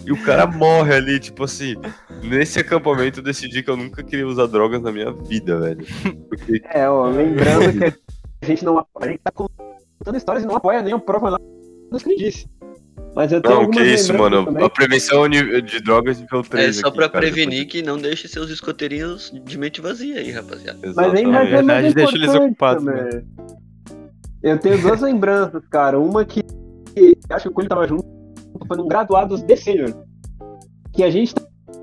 E 0.04 0.12
o 0.12 0.22
cara 0.22 0.46
morre 0.46 0.94
ali, 0.94 1.18
tipo 1.18 1.44
assim. 1.44 1.74
Nesse 2.22 2.60
acampamento 2.60 3.20
eu 3.20 3.24
decidi 3.24 3.62
que 3.62 3.70
eu 3.70 3.76
nunca 3.76 4.04
queria 4.04 4.26
usar 4.26 4.46
drogas 4.46 4.80
na 4.80 4.92
minha 4.92 5.12
vida, 5.12 5.58
velho. 5.58 5.84
Porque... 6.28 6.62
É, 6.70 6.88
ó, 6.88 7.06
lembrando 7.08 7.72
que 7.80 7.98
a 8.42 8.46
gente 8.46 8.64
não 8.64 8.86
a 9.00 9.06
gente 9.06 9.18
tá 9.18 9.32
contando 9.32 10.16
histórias 10.16 10.44
e 10.44 10.46
não 10.46 10.56
apoia 10.56 10.82
nem 10.82 10.94
o 10.94 11.00
próprio 11.00 11.32
nada 11.32 11.42
que 12.04 12.16
disse. 12.16 12.46
Mas 13.16 13.32
eu 13.32 13.40
tenho 13.40 13.62
não, 13.62 13.70
que 13.70 13.82
isso, 13.82 14.12
mano. 14.12 14.44
Também. 14.44 14.62
A 14.62 14.68
prevenção 14.68 15.26
de 15.26 15.80
drogas 15.80 16.20
nível 16.20 16.42
3. 16.42 16.68
É 16.68 16.80
só 16.82 16.88
aqui, 16.88 16.96
pra 16.98 17.08
cara, 17.08 17.24
prevenir 17.24 17.60
depois. 17.60 17.72
que 17.72 17.82
não 17.82 17.96
deixe 17.96 18.28
seus 18.28 18.50
escoteirinhos 18.50 19.32
de 19.42 19.56
mente 19.56 19.80
vazia 19.80 20.18
aí, 20.20 20.30
rapaziada. 20.30 20.78
Mas 20.94 21.12
nem 21.14 21.26
mas 21.26 21.50
é 21.50 21.62
mais 21.62 21.94
deixa 21.94 22.14
eles 22.14 22.34
ocupados. 22.34 22.84
Né? 22.84 23.22
Eu 24.42 24.58
tenho 24.58 24.78
duas 24.82 25.00
lembranças, 25.02 25.62
cara. 25.70 25.98
Uma 25.98 26.26
que, 26.26 26.42
que 26.42 27.16
acho 27.30 27.44
que 27.44 27.48
o 27.48 27.52
Cunha 27.52 27.70
tava 27.70 27.88
junto, 27.88 28.04
foi 28.68 28.76
num 28.76 28.86
graduados 28.86 29.42
de 29.42 29.56
senior. 29.56 29.96
Que 30.92 31.02
a 31.02 31.10
gente 31.10 31.34
tá 31.34 31.42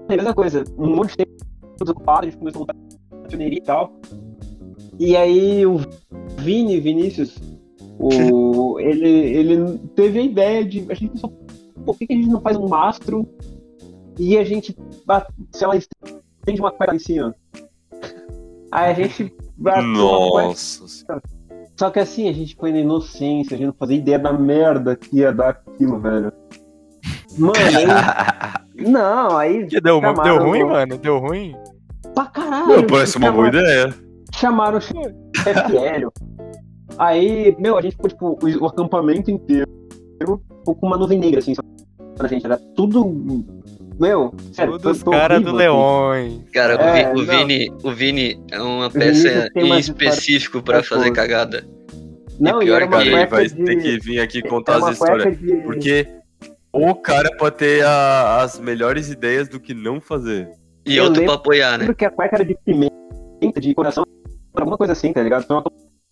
a 0.09 0.15
mesma 0.15 0.35
coisa, 0.35 0.63
um 0.77 0.95
monte 0.95 1.11
de 1.11 1.17
tempo 1.17 1.31
desocupado, 1.79 2.27
a 2.27 2.29
gente 2.29 2.37
começou 2.37 2.61
a 2.61 2.65
voltar 2.65 3.27
pioneiria 3.27 3.57
e 3.57 3.63
tal. 3.63 3.99
E 4.99 5.17
aí 5.17 5.65
o 5.65 5.79
Vini, 6.37 6.79
Vinícius, 6.79 7.39
o, 7.99 8.79
ele, 8.79 9.09
ele 9.09 9.77
teve 9.95 10.19
a 10.19 10.23
ideia 10.23 10.65
de. 10.65 10.85
A 10.89 10.93
gente 10.93 11.11
pensou, 11.11 11.33
por 11.85 11.97
que, 11.97 12.07
que 12.07 12.13
a 12.13 12.15
gente 12.15 12.29
não 12.29 12.41
faz 12.41 12.57
um 12.57 12.67
mastro 12.67 13.27
e 14.17 14.37
a 14.37 14.43
gente, 14.43 14.75
sei 15.51 15.67
lá, 15.67 15.75
estende 15.75 16.59
uma 16.59 16.71
cueca 16.71 16.95
em 16.95 16.99
cima? 16.99 17.35
Aí 18.71 18.91
a 18.91 18.93
gente. 18.93 19.35
Nossa! 19.57 20.85
Só 21.77 21.89
que 21.89 21.99
assim, 21.99 22.29
a 22.29 22.33
gente 22.33 22.55
foi 22.55 22.71
na 22.71 22.79
inocência, 22.79 23.55
a 23.55 23.57
gente 23.57 23.67
não 23.67 23.73
fazia 23.73 23.97
ideia 23.97 24.19
da 24.19 24.31
merda 24.31 24.95
que 24.95 25.17
ia 25.17 25.31
dar 25.31 25.49
aquilo, 25.49 25.99
velho. 25.99 26.31
Mano, 27.37 27.53
aí... 27.55 28.85
não, 28.87 29.37
aí. 29.37 29.65
Que 29.65 29.81
deu, 29.81 29.99
chamaram, 29.99 30.23
deu 30.23 30.43
ruim, 30.43 30.63
mano? 30.63 30.97
Deu 30.97 31.17
ruim? 31.19 31.55
Pra 32.13 32.25
caralho. 32.25 32.85
Parece 32.87 33.17
uma 33.17 33.31
boa 33.31 33.47
ideia. 33.47 33.93
Chamaram 34.35 34.77
o 34.77 34.81
chefe 34.81 35.77
Hélio. 35.77 36.11
Aí, 36.97 37.55
meu, 37.59 37.77
a 37.77 37.81
gente 37.81 37.93
ficou, 37.93 38.09
tipo, 38.09 38.39
o, 38.41 38.63
o 38.63 38.65
acampamento 38.67 39.31
inteiro 39.31 39.67
ficou 40.19 40.75
com 40.75 40.87
uma 40.87 40.97
nuvem 40.97 41.19
negra, 41.19 41.39
assim, 41.39 41.53
pra 42.15 42.27
gente. 42.27 42.45
Era 42.45 42.57
tudo. 42.75 43.45
Meu, 43.99 44.33
sério, 44.51 44.79
Todos 44.79 44.97
os 44.97 45.03
caras 45.03 45.41
do 45.41 45.49
assim. 45.49 45.57
Leões. 45.57 46.41
Cara, 46.51 46.73
é, 46.73 47.13
o, 47.13 47.17
Vi, 47.17 47.21
o, 47.21 47.25
Vini, 47.25 47.73
o 47.83 47.91
Vini 47.91 48.43
é 48.51 48.61
uma 48.61 48.89
peça 48.89 49.49
em 49.55 49.77
específico 49.77 50.61
para 50.63 50.83
fazer 50.83 51.11
cagada. 51.11 51.63
Não, 52.39 52.61
e, 52.61 52.65
pior 52.65 52.81
e 52.81 52.87
que 52.87 52.95
ele 52.95 53.25
vai 53.27 53.47
de... 53.47 53.63
ter 53.63 53.75
que 53.75 53.99
vir 53.99 54.19
aqui 54.19 54.41
contar 54.41 54.77
as 54.77 54.93
histórias. 54.93 55.37
De... 55.37 55.57
Porque 55.57 56.07
o 56.71 56.95
cara 56.95 57.29
pode 57.37 57.57
ter 57.57 57.85
a, 57.85 58.41
as 58.41 58.59
melhores 58.59 59.09
ideias 59.09 59.47
do 59.47 59.59
que 59.59 59.73
não 59.73 60.01
fazer. 60.01 60.49
E 60.85 60.97
eu 60.97 61.05
outro 61.05 61.23
pra 61.23 61.35
apoiar, 61.35 61.77
né? 61.77 61.85
Porque 61.85 62.03
a 62.03 62.09
cueca 62.09 62.35
era 62.35 62.45
de 62.45 62.57
pimenta, 62.65 63.61
de 63.61 63.73
coração, 63.75 64.03
alguma 64.55 64.77
coisa 64.77 64.93
assim, 64.93 65.13
tá 65.13 65.21
ligado? 65.21 65.45
Foi 65.45 65.55
uma 65.55 65.63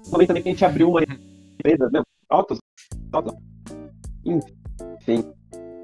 momento 0.09 0.27
também 0.27 0.43
que 0.43 0.49
a 0.49 0.51
gente 0.51 0.65
abriu 0.65 0.89
uma 0.89 1.01
empresa, 1.03 1.89
meu, 1.91 2.03
altos, 2.29 2.59
altos. 3.11 3.33
Enfim. 4.25 5.23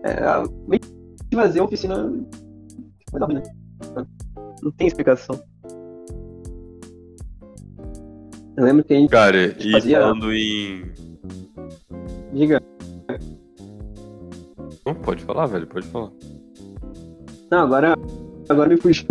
É, 0.04 0.16
fazer 1.34 1.60
a 1.60 1.64
oficina. 1.64 1.98
Não, 3.14 3.28
né? 3.28 3.44
não 4.62 4.72
tem 4.72 4.88
explicação. 4.88 5.40
Eu 8.58 8.64
lembro 8.64 8.84
que 8.84 8.94
a 8.94 8.98
gente. 8.98 9.10
Cara, 9.10 9.56
e 9.60 9.72
fazia... 9.72 10.02
falando 10.02 10.34
em. 10.34 10.92
Diga. 12.34 12.62
Não, 14.86 14.96
pode 14.96 15.24
falar, 15.24 15.46
velho, 15.46 15.68
pode 15.68 15.88
falar. 15.88 16.12
Não, 17.52 17.60
agora. 17.60 17.96
Agora 18.50 18.70
me 18.70 18.78
fugiu. 18.78 19.06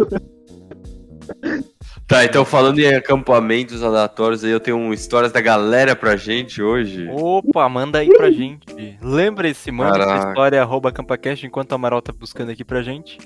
Tá, 2.07 2.25
então 2.25 2.45
falando 2.45 2.79
em 2.79 2.95
acampamentos 2.95 3.83
aleatórios 3.83 4.45
aí, 4.45 4.51
eu 4.53 4.61
tenho 4.61 4.77
um 4.77 4.93
histórias 4.93 5.33
da 5.33 5.41
galera 5.41 5.97
pra 5.97 6.15
gente 6.15 6.63
hoje. 6.63 7.09
Opa, 7.11 7.69
manda 7.69 7.99
aí 7.99 8.09
pra 8.09 8.31
gente. 8.31 8.65
Lembra-se, 9.03 9.73
manda 9.73 9.99
Caraca. 9.99 10.13
essa 10.13 10.29
história, 10.29 10.63
arroba 10.63 10.93
CampaCast, 10.93 11.45
enquanto 11.45 11.73
o 11.73 11.75
Amaral 11.75 12.01
tá 12.01 12.13
buscando 12.13 12.53
aqui 12.53 12.65
pra 12.65 12.81
gente. 12.81 13.19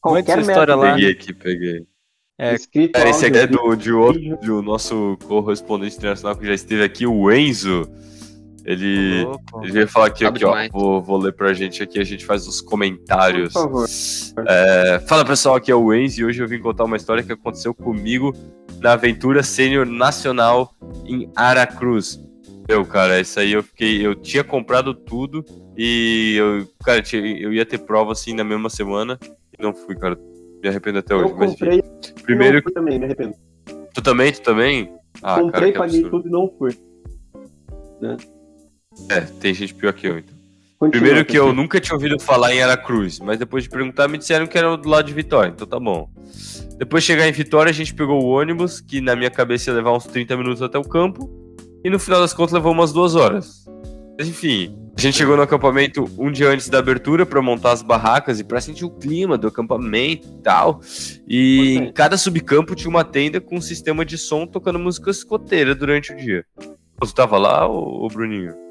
Qualquer 0.00 0.36
manda 0.36 0.40
essa 0.40 0.50
história 0.50 0.74
lá. 0.74 0.94
Peguei 0.94 1.12
aqui, 1.12 1.32
peguei. 1.32 1.86
É, 2.40 2.54
Escrito 2.54 2.96
é, 2.96 3.10
esse 3.10 3.26
aqui 3.26 3.38
é 3.38 3.46
do, 3.46 3.74
de 3.76 3.92
outro, 3.92 4.36
do 4.38 4.62
nosso 4.62 5.16
correspondente 5.26 5.96
internacional 5.96 6.36
que 6.36 6.46
já 6.46 6.54
esteve 6.54 6.82
aqui, 6.82 7.06
o 7.06 7.30
Enzo. 7.32 7.88
Ele, 8.68 9.26
ele 9.62 9.72
veio 9.72 9.88
falar 9.88 10.08
aqui, 10.08 10.26
aqui 10.26 10.44
ó, 10.44 10.54
vou, 10.70 11.00
vou 11.00 11.16
ler 11.16 11.32
pra 11.32 11.54
gente 11.54 11.82
aqui, 11.82 11.98
a 11.98 12.04
gente 12.04 12.26
faz 12.26 12.46
os 12.46 12.60
comentários. 12.60 13.54
Por 13.54 13.62
favor. 13.62 13.88
É, 14.46 14.98
fala 15.08 15.24
pessoal, 15.24 15.56
aqui 15.56 15.72
é 15.72 15.74
o 15.74 15.94
Enzo 15.94 16.20
e 16.20 16.24
hoje 16.26 16.42
eu 16.42 16.46
vim 16.46 16.60
contar 16.60 16.84
uma 16.84 16.98
história 16.98 17.22
que 17.22 17.32
aconteceu 17.32 17.72
comigo 17.72 18.30
na 18.78 18.92
aventura 18.92 19.42
sênior 19.42 19.86
nacional 19.86 20.74
em 21.06 21.32
Aracruz. 21.34 22.22
Eu, 22.68 22.84
cara, 22.84 23.18
isso 23.18 23.40
aí 23.40 23.52
eu 23.52 23.62
fiquei. 23.62 24.06
Eu 24.06 24.14
tinha 24.14 24.44
comprado 24.44 24.92
tudo 24.92 25.42
e 25.74 26.36
eu, 26.36 26.68
cara, 26.84 27.02
eu 27.14 27.54
ia 27.54 27.64
ter 27.64 27.78
prova 27.78 28.12
assim 28.12 28.34
na 28.34 28.44
mesma 28.44 28.68
semana 28.68 29.18
e 29.58 29.62
não 29.62 29.72
fui, 29.72 29.96
cara. 29.96 30.14
Me 30.62 30.68
arrependo 30.68 30.98
até 30.98 31.14
hoje. 31.14 31.30
Eu 31.30 31.36
mas, 31.38 31.52
comprei. 31.52 31.82
Primeiro. 32.22 32.58
Eu 32.58 32.74
também, 32.74 32.98
me 32.98 33.06
arrependo. 33.06 33.34
Tu 33.94 34.02
também? 34.02 34.30
Tu 34.30 34.42
também? 34.42 34.92
Ah, 35.22 35.40
comprei, 35.40 35.72
cara, 35.72 35.86
paguei 35.86 36.02
tudo 36.02 36.28
e 36.28 36.30
não 36.30 36.52
fui. 36.58 36.76
Né? 38.02 38.18
É, 39.08 39.20
tem 39.20 39.54
gente 39.54 39.74
pior 39.74 39.92
que 39.92 40.06
eu, 40.06 40.18
então. 40.18 40.38
Continua, 40.78 41.02
Primeiro 41.02 41.24
que 41.24 41.36
eu 41.36 41.52
nunca 41.52 41.80
tinha 41.80 41.94
ouvido 41.94 42.20
falar 42.20 42.54
em 42.54 42.62
Aracruz, 42.62 43.18
mas 43.18 43.36
depois 43.36 43.64
de 43.64 43.70
perguntar 43.70 44.06
me 44.06 44.16
disseram 44.16 44.46
que 44.46 44.56
era 44.56 44.76
do 44.76 44.88
lado 44.88 45.06
de 45.06 45.12
Vitória, 45.12 45.50
então 45.50 45.66
tá 45.66 45.78
bom. 45.80 46.08
Depois 46.76 47.02
de 47.02 47.08
chegar 47.08 47.26
em 47.26 47.32
Vitória, 47.32 47.70
a 47.70 47.74
gente 47.74 47.92
pegou 47.92 48.22
o 48.22 48.28
ônibus, 48.28 48.80
que 48.80 49.00
na 49.00 49.16
minha 49.16 49.30
cabeça 49.30 49.70
ia 49.70 49.76
levar 49.76 49.92
uns 49.92 50.04
30 50.06 50.36
minutos 50.36 50.62
até 50.62 50.78
o 50.78 50.84
campo, 50.84 51.28
e 51.84 51.90
no 51.90 51.98
final 51.98 52.20
das 52.20 52.32
contas 52.32 52.52
levou 52.52 52.70
umas 52.70 52.92
duas 52.92 53.16
horas. 53.16 53.64
Mas 54.16 54.28
enfim, 54.28 54.76
a 54.96 55.00
gente 55.00 55.16
chegou 55.16 55.36
no 55.36 55.42
acampamento 55.42 56.08
um 56.18 56.30
dia 56.30 56.48
antes 56.48 56.68
da 56.68 56.78
abertura 56.78 57.24
para 57.24 57.40
montar 57.40 57.72
as 57.72 57.82
barracas 57.82 58.38
e 58.38 58.44
para 58.44 58.60
sentir 58.60 58.84
o 58.84 58.90
clima 58.90 59.38
do 59.38 59.46
acampamento 59.46 60.28
e 60.28 60.42
tal. 60.42 60.80
E 61.26 61.76
em 61.76 61.92
cada 61.92 62.16
subcampo 62.16 62.74
tinha 62.74 62.90
uma 62.90 63.04
tenda 63.04 63.40
com 63.40 63.56
um 63.56 63.60
sistema 63.60 64.04
de 64.04 64.18
som 64.18 64.44
tocando 64.44 64.78
música 64.78 65.10
escoteira 65.10 65.74
durante 65.74 66.12
o 66.12 66.16
dia. 66.16 66.44
Você 66.98 67.14
tava 67.14 67.38
lá, 67.38 67.68
ô, 67.68 68.08
Bruninho? 68.08 68.67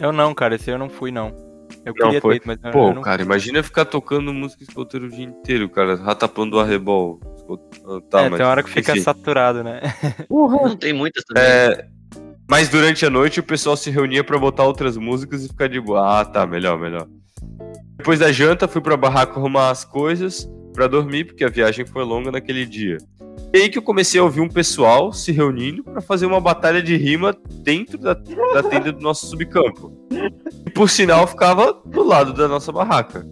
Eu 0.00 0.12
não, 0.12 0.34
cara, 0.34 0.54
esse 0.54 0.70
eu 0.70 0.78
não 0.78 0.88
fui, 0.88 1.10
não. 1.10 1.28
Eu 1.84 1.92
não 1.92 1.94
queria 1.94 2.20
foi. 2.20 2.40
ter, 2.40 2.46
mas 2.46 2.58
Pô, 2.72 2.88
eu 2.88 2.94
não 2.94 3.02
cara, 3.02 3.18
fui. 3.18 3.26
imagina 3.26 3.62
ficar 3.62 3.84
tocando 3.84 4.32
música 4.32 4.62
escoteira 4.62 5.06
o 5.06 5.10
dia 5.10 5.24
inteiro, 5.24 5.68
cara, 5.68 5.96
ratapando 5.96 6.56
o 6.56 6.60
arrebol. 6.60 7.20
Ah, 7.86 8.00
tá, 8.10 8.20
é, 8.22 8.28
mas... 8.30 8.38
tem 8.38 8.46
hora 8.46 8.62
que 8.62 8.70
fica 8.70 8.98
saturado, 9.00 9.62
né? 9.62 9.80
Uhum. 10.30 10.68
Não 10.68 10.76
tem 10.76 10.92
muitas 10.92 11.24
também. 11.24 11.42
É... 11.42 11.86
Mas 12.48 12.68
durante 12.68 13.06
a 13.06 13.10
noite 13.10 13.40
o 13.40 13.42
pessoal 13.42 13.76
se 13.76 13.90
reunia 13.90 14.22
para 14.22 14.38
botar 14.38 14.64
outras 14.64 14.96
músicas 14.96 15.44
e 15.44 15.48
ficar 15.48 15.68
de 15.68 15.80
boa. 15.80 16.20
Ah, 16.20 16.24
tá, 16.24 16.46
melhor, 16.46 16.78
melhor. 16.78 17.06
Depois 17.96 18.18
da 18.18 18.30
janta, 18.30 18.68
fui 18.68 18.80
pra 18.80 18.96
barraca 18.96 19.38
arrumar 19.38 19.70
as 19.70 19.84
coisas 19.84 20.48
para 20.74 20.88
dormir, 20.88 21.24
porque 21.24 21.44
a 21.44 21.48
viagem 21.48 21.86
foi 21.86 22.04
longa 22.04 22.30
naquele 22.30 22.66
dia. 22.66 22.98
E 23.52 23.58
aí 23.58 23.68
que 23.68 23.78
eu 23.78 23.82
comecei 23.82 24.20
a 24.20 24.24
ouvir 24.24 24.40
um 24.40 24.48
pessoal 24.48 25.12
se 25.12 25.30
reunindo 25.30 25.84
para 25.84 26.00
fazer 26.00 26.26
uma 26.26 26.40
batalha 26.40 26.82
de 26.82 26.96
rima 26.96 27.34
dentro 27.62 27.96
da, 27.96 28.12
da 28.12 28.62
tenda 28.62 28.92
do 28.92 29.00
nosso 29.00 29.26
subcampo. 29.26 29.92
E 30.66 30.70
por 30.70 30.90
sinal 30.90 31.26
ficava 31.26 31.72
do 31.86 32.02
lado 32.02 32.32
da 32.34 32.48
nossa 32.48 32.72
barraca. 32.72 33.24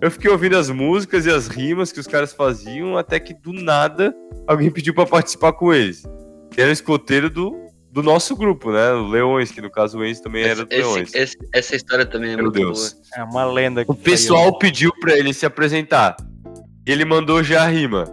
Eu 0.00 0.10
fiquei 0.10 0.30
ouvindo 0.30 0.56
as 0.56 0.68
músicas 0.70 1.26
e 1.26 1.30
as 1.30 1.48
rimas 1.48 1.90
que 1.90 1.98
os 1.98 2.06
caras 2.06 2.32
faziam, 2.32 2.96
até 2.96 3.18
que 3.18 3.34
do 3.34 3.52
nada 3.52 4.14
alguém 4.46 4.70
pediu 4.70 4.94
para 4.94 5.06
participar 5.06 5.54
com 5.54 5.72
eles. 5.72 6.04
Era 6.56 6.68
o 6.68 6.72
escoteiro 6.72 7.30
do, 7.30 7.56
do 7.90 8.02
nosso 8.02 8.36
grupo, 8.36 8.70
né? 8.70 8.92
O 8.92 9.08
Leões, 9.08 9.50
que 9.50 9.60
no 9.60 9.70
caso 9.70 9.98
o 9.98 10.04
Enzo 10.04 10.22
também 10.22 10.44
era 10.44 10.64
do 10.64 10.72
esse, 10.72 10.82
Leões. 10.82 11.14
Esse, 11.14 11.36
essa 11.52 11.74
história 11.74 12.06
também 12.06 12.32
é 12.32 12.36
Meu 12.36 12.44
muito 12.44 12.58
Deus. 12.58 12.92
boa. 12.92 13.02
É 13.16 13.24
uma 13.24 13.44
lenda. 13.44 13.84
o 13.88 13.94
pessoal 13.94 14.56
pediu 14.58 14.92
para 15.00 15.16
ele 15.16 15.32
se 15.32 15.46
apresentar. 15.46 16.16
Ele 16.88 17.04
mandou 17.04 17.44
já 17.44 17.64
a 17.64 17.68
rima. 17.68 18.06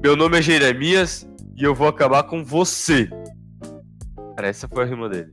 Meu 0.00 0.14
nome 0.14 0.38
é 0.38 0.42
Jeremias 0.42 1.28
e 1.56 1.64
eu 1.64 1.74
vou 1.74 1.88
acabar 1.88 2.22
com 2.22 2.44
você. 2.44 3.10
Cara, 4.36 4.46
essa 4.46 4.68
foi 4.68 4.84
a 4.84 4.86
rima 4.86 5.08
dele. 5.08 5.32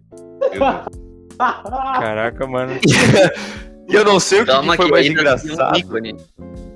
Caraca, 1.38 2.48
mano. 2.48 2.72
e 3.88 3.94
eu 3.94 4.04
não 4.04 4.20
sei 4.20 4.42
o 4.42 4.46
que, 4.46 4.60
que 4.60 4.76
foi 4.76 4.90
mais 4.90 5.06
engraçado. 5.06 5.78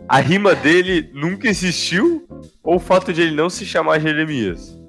A 0.08 0.20
rima 0.20 0.54
dele 0.54 1.10
nunca 1.16 1.48
existiu 1.48 2.28
ou 2.62 2.76
o 2.76 2.80
fato 2.80 3.12
de 3.12 3.24
ele 3.24 3.36
não 3.36 3.50
se 3.50 3.66
chamar 3.66 4.00
Jeremias? 4.00 4.80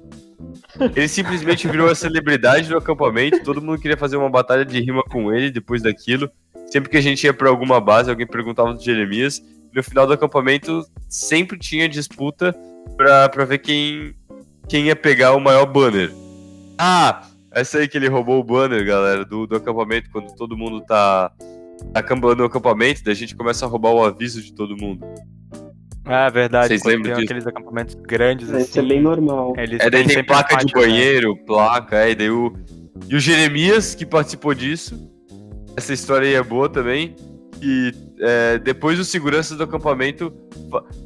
Ele 0.95 1.07
simplesmente 1.07 1.67
virou 1.67 1.89
a 1.89 1.95
celebridade 1.95 2.69
do 2.69 2.77
acampamento, 2.77 3.43
todo 3.43 3.63
mundo 3.63 3.81
queria 3.81 3.97
fazer 3.97 4.15
uma 4.15 4.29
batalha 4.29 4.63
de 4.63 4.79
rima 4.79 5.01
com 5.09 5.33
ele 5.33 5.49
depois 5.49 5.81
daquilo. 5.81 6.29
Sempre 6.67 6.91
que 6.91 6.97
a 6.97 7.01
gente 7.01 7.23
ia 7.23 7.33
para 7.33 7.49
alguma 7.49 7.81
base, 7.81 8.11
alguém 8.11 8.27
perguntava 8.27 8.75
do 8.75 8.83
Jeremias. 8.83 9.41
No 9.73 9.83
final 9.83 10.05
do 10.05 10.13
acampamento, 10.13 10.85
sempre 11.07 11.57
tinha 11.57 11.87
disputa 11.87 12.55
pra, 12.97 13.29
pra 13.29 13.45
ver 13.45 13.59
quem, 13.59 14.13
quem 14.67 14.85
ia 14.85 14.95
pegar 14.95 15.33
o 15.33 15.39
maior 15.39 15.65
banner. 15.65 16.11
Ah, 16.77 17.21
essa 17.51 17.79
aí 17.79 17.87
que 17.87 17.97
ele 17.97 18.07
roubou 18.07 18.39
o 18.39 18.43
banner, 18.43 18.85
galera, 18.85 19.25
do, 19.25 19.45
do 19.45 19.55
acampamento, 19.55 20.09
quando 20.09 20.35
todo 20.35 20.57
mundo 20.57 20.81
tá 20.81 21.31
acampando 21.93 22.37
no 22.37 22.45
acampamento, 22.45 23.03
daí 23.03 23.13
a 23.13 23.15
gente 23.15 23.35
começa 23.35 23.65
a 23.65 23.69
roubar 23.69 23.91
o 23.91 24.03
aviso 24.03 24.41
de 24.41 24.53
todo 24.53 24.75
mundo. 24.77 25.05
Ah, 26.05 26.29
verdade. 26.29 26.67
Vocês 26.67 26.83
lembram 26.83 27.13
disso? 27.13 27.25
aqueles 27.25 27.47
acampamentos 27.47 27.95
grandes 27.95 28.49
assim. 28.49 28.63
Isso 28.63 28.79
é 28.79 28.81
bem 28.81 29.01
normal. 29.01 29.53
Eles 29.57 29.79
é, 29.79 29.89
daí 29.89 30.05
tem 30.05 30.23
placa 30.23 30.57
de 30.57 30.73
né? 30.73 30.81
banheiro, 30.81 31.33
né? 31.33 31.41
placa, 31.45 31.97
é, 32.05 32.11
e 32.11 32.15
daí 32.15 32.29
o... 32.29 32.53
E 33.07 33.15
o 33.15 33.19
Jeremias, 33.19 33.95
que 33.95 34.05
participou 34.05 34.53
disso, 34.53 35.09
essa 35.75 35.93
história 35.93 36.27
aí 36.27 36.35
é 36.35 36.43
boa 36.43 36.69
também, 36.69 37.15
e 37.61 37.91
é, 38.21 38.59
depois 38.59 38.99
os 38.99 39.07
seguranças 39.07 39.57
do 39.57 39.63
acampamento 39.63 40.31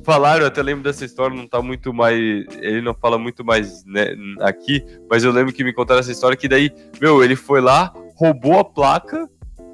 falaram, 0.04 0.46
até 0.46 0.62
lembro 0.62 0.84
dessa 0.84 1.06
história, 1.06 1.36
não 1.36 1.48
tá 1.48 1.62
muito 1.62 1.94
mais. 1.94 2.46
Ele 2.62 2.82
não 2.82 2.94
fala 2.94 3.18
muito 3.18 3.44
mais 3.44 3.86
né, 3.86 4.16
aqui, 4.42 4.84
mas 5.10 5.24
eu 5.24 5.32
lembro 5.32 5.54
que 5.54 5.64
me 5.64 5.72
contaram 5.72 6.02
essa 6.02 6.12
história 6.12 6.36
que 6.36 6.50
daí, 6.50 6.70
meu, 7.02 7.24
ele 7.24 7.38
foi 7.38 7.62
lá, 7.62 7.94
roubou 8.16 8.60
a 8.60 8.66
placa, 8.66 9.30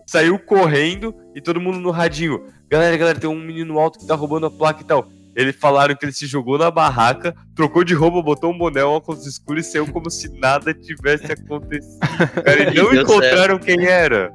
saiu 0.06 0.38
correndo 0.38 1.16
e 1.34 1.42
todo 1.42 1.60
mundo 1.60 1.80
no 1.80 1.90
radinho. 1.90 2.46
Galera, 2.70 2.96
galera, 2.96 3.20
tem 3.20 3.30
um 3.30 3.44
menino 3.44 3.80
alto 3.80 3.98
que 3.98 4.06
tá 4.06 4.14
roubando 4.14 4.46
a 4.46 4.52
placa 4.52 4.82
e 4.82 4.86
tal. 4.86 5.08
Eles 5.36 5.56
falaram 5.56 5.96
que 5.96 6.06
ele 6.06 6.12
se 6.12 6.28
jogou 6.28 6.58
na 6.58 6.70
barraca, 6.70 7.34
trocou 7.56 7.84
de 7.84 7.94
roupa, 7.94 8.22
botou 8.22 8.52
um 8.52 8.58
boné, 8.58 8.84
um 8.84 8.90
óculos 8.90 9.26
escuros 9.26 9.66
e 9.66 9.72
saiu 9.72 9.88
como 9.88 10.12
se 10.12 10.30
nada 10.38 10.74
tivesse 10.74 11.26
acontecido. 11.32 12.00
Cara, 12.44 12.72
e 12.72 12.76
não 12.76 12.94
encontraram 12.94 13.56
certo. 13.56 13.66
quem 13.66 13.86
era. 13.86 14.32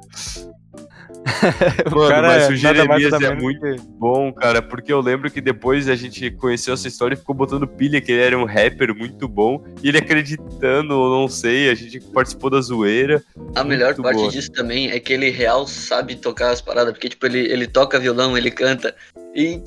Mano, 1.91 2.07
cara, 2.07 2.27
mas 2.27 2.49
o 2.49 2.55
Jeremias 2.55 3.13
é 3.13 3.35
muito 3.35 3.59
que... 3.61 3.81
bom, 3.97 4.31
cara, 4.33 4.61
porque 4.61 4.91
eu 4.91 5.01
lembro 5.01 5.29
que 5.29 5.41
depois 5.41 5.89
a 5.89 5.95
gente 5.95 6.31
conheceu 6.31 6.73
essa 6.73 6.87
história 6.87 7.15
e 7.15 7.17
ficou 7.17 7.35
botando 7.35 7.67
pilha 7.67 8.01
que 8.01 8.11
ele 8.11 8.21
era 8.21 8.37
um 8.37 8.45
rapper 8.45 8.95
muito 8.95 9.27
bom, 9.27 9.63
e 9.83 9.89
ele 9.89 9.97
acreditando, 9.97 10.97
ou 10.97 11.09
não 11.09 11.27
sei, 11.27 11.69
a 11.69 11.75
gente 11.75 11.99
participou 11.99 12.49
da 12.49 12.61
zoeira. 12.61 13.23
A 13.55 13.63
melhor 13.63 13.95
parte 13.95 14.17
boa. 14.17 14.31
disso 14.31 14.51
também 14.51 14.91
é 14.91 14.99
que 14.99 15.13
ele 15.13 15.29
real 15.29 15.67
sabe 15.67 16.15
tocar 16.15 16.51
as 16.51 16.61
paradas, 16.61 16.93
porque 16.93 17.09
tipo, 17.09 17.25
ele, 17.25 17.39
ele 17.39 17.67
toca 17.67 17.99
violão, 17.99 18.37
ele 18.37 18.51
canta, 18.51 18.95
e... 19.35 19.61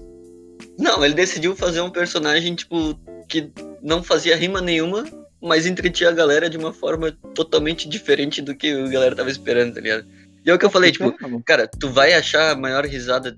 Não, 0.79 1.05
ele 1.05 1.15
decidiu 1.15 1.55
fazer 1.55 1.81
um 1.83 1.91
personagem, 1.91 2.55
tipo, 2.55 2.99
que 3.29 3.51
não 3.83 4.03
fazia 4.03 4.37
rima 4.37 4.61
nenhuma, 4.63 5.05
mas 5.41 5.67
entretinha 5.67 6.11
a 6.11 6.13
galera 6.13 6.49
de 6.51 6.57
uma 6.57 6.73
forma 6.73 7.13
totalmente 7.35 7.89
diferente 7.89 8.43
do 8.43 8.55
que 8.55 8.71
a 8.73 8.89
galera 8.89 9.17
tava 9.17 9.31
esperando, 9.31 9.75
tá 9.75 9.81
ligado? 9.81 10.07
E 10.45 10.51
é 10.51 10.55
o 10.55 10.59
que 10.59 10.65
eu 10.65 10.71
falei, 10.71 10.91
tipo, 10.91 11.13
cara, 11.45 11.69
tu 11.69 11.91
vai 11.91 12.15
achar 12.15 12.53
a 12.53 12.57
maior 12.57 12.87
risada, 12.87 13.37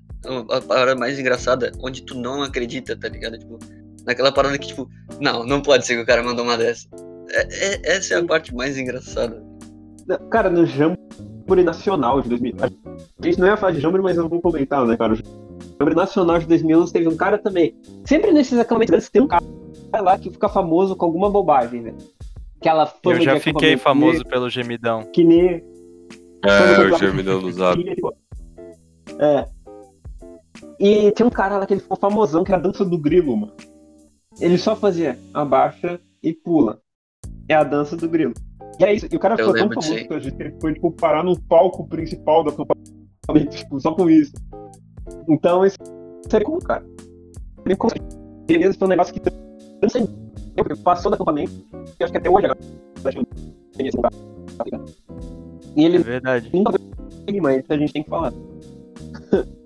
a 0.49 0.61
parada 0.61 0.95
mais 0.95 1.19
engraçada, 1.19 1.71
onde 1.81 2.01
tu 2.03 2.15
não 2.15 2.41
acredita, 2.41 2.95
tá 2.95 3.09
ligado? 3.09 3.37
Tipo, 3.37 3.59
naquela 4.05 4.31
parada 4.31 4.57
que, 4.57 4.67
tipo, 4.67 4.87
não, 5.19 5.43
não 5.45 5.61
pode 5.61 5.85
ser 5.85 5.95
que 5.95 6.01
o 6.01 6.05
cara 6.05 6.23
mandou 6.23 6.45
uma 6.45 6.57
dessa. 6.57 6.87
É, 7.29 7.41
é, 7.41 7.95
essa 7.95 8.13
é 8.13 8.19
a 8.19 8.23
parte 8.23 8.55
mais 8.55 8.77
engraçada. 8.77 9.43
Cara, 10.31 10.49
no 10.49 10.65
Jamboree 10.65 11.63
Nacional 11.63 12.21
de 12.21 12.29
2000. 12.29 12.55
A 12.61 13.25
gente 13.25 13.39
não 13.39 13.47
ia 13.47 13.57
falar 13.57 13.73
de 13.73 13.81
Jamboree, 13.81 14.03
mas 14.03 14.17
eu 14.17 14.29
vou 14.29 14.41
comentar, 14.41 14.85
né, 14.85 14.95
cara? 14.95 15.13
O 15.13 15.15
Jamboree 15.15 15.95
Nacional 15.95 16.39
de 16.39 16.47
2011 16.47 16.93
teve 16.93 17.07
um 17.09 17.17
cara 17.17 17.37
também. 17.37 17.75
Sempre 18.05 18.31
nesses 18.31 18.57
acampamentos 18.57 19.09
tem 19.09 19.21
um 19.21 19.27
cara 19.27 19.43
lá 19.93 20.17
que 20.17 20.29
fica 20.29 20.47
famoso 20.47 20.95
com 20.95 21.05
alguma 21.05 21.29
bobagem, 21.29 21.81
né? 21.81 21.93
Aquela 22.59 22.91
Eu 23.05 23.19
já 23.19 23.39
fiquei 23.41 23.75
famoso 23.75 24.23
pelo 24.23 24.49
gemidão. 24.49 25.03
Que 25.11 25.23
nem 25.23 25.61
é, 26.43 26.93
o 26.93 26.97
Germinal 26.97 27.39
do 27.39 27.51
Zap. 27.51 27.81
É. 29.19 29.45
E 30.79 31.11
tinha 31.11 31.25
um 31.25 31.31
cara 31.31 31.57
lá 31.57 31.65
que 31.65 31.73
ele 31.73 31.81
ficou 31.81 31.97
famosão, 31.97 32.43
que 32.43 32.51
era 32.51 32.59
a 32.59 32.63
dança 32.63 32.83
do 32.83 32.97
grilo, 32.97 33.37
mano. 33.37 33.53
Ele 34.39 34.57
só 34.57 34.75
fazia 34.75 35.17
abaixa 35.33 35.99
e 36.21 36.33
pula. 36.33 36.81
É 37.47 37.53
a 37.53 37.63
dança 37.63 37.95
do 37.95 38.09
grilo. 38.09 38.33
E 38.79 38.83
é 38.83 38.93
isso. 38.93 39.07
E 39.11 39.15
o 39.15 39.19
cara 39.19 39.37
ficou 39.37 39.53
tão 39.53 39.69
famoso 39.69 40.07
que 40.07 40.13
a 40.13 40.19
gente 40.19 40.41
ele 40.41 40.55
foi 40.59 40.73
tipo, 40.73 40.91
parar 40.91 41.23
no 41.23 41.39
palco 41.39 41.87
principal 41.87 42.43
do 42.43 42.49
acampamento, 42.49 43.55
tipo, 43.55 43.79
só 43.79 43.93
com 43.93 44.09
isso. 44.09 44.33
Então, 45.29 45.65
isso 45.65 45.77
seria 46.29 46.45
como, 46.45 46.59
cara. 46.59 46.85
Ele 47.65 47.75
consegue. 47.75 48.03
Beleza, 48.45 48.77
foi 48.77 48.87
um 48.87 48.89
negócio 48.89 49.13
que 49.13 49.21
passou 50.83 51.11
do 51.11 51.15
acampamento, 51.15 51.53
que 51.97 52.03
acho 52.03 52.11
que 52.11 52.17
até 52.17 52.29
hoje 52.29 52.47
agora. 52.47 52.59
E 55.75 55.85
ele 55.85 55.97
é 55.97 55.99
verdade. 55.99 56.49
nunca 56.53 56.79
rima, 57.29 57.53
isso 57.53 57.71
a 57.71 57.77
gente 57.77 57.93
tem 57.93 58.03
que 58.03 58.09
falar. 58.09 58.33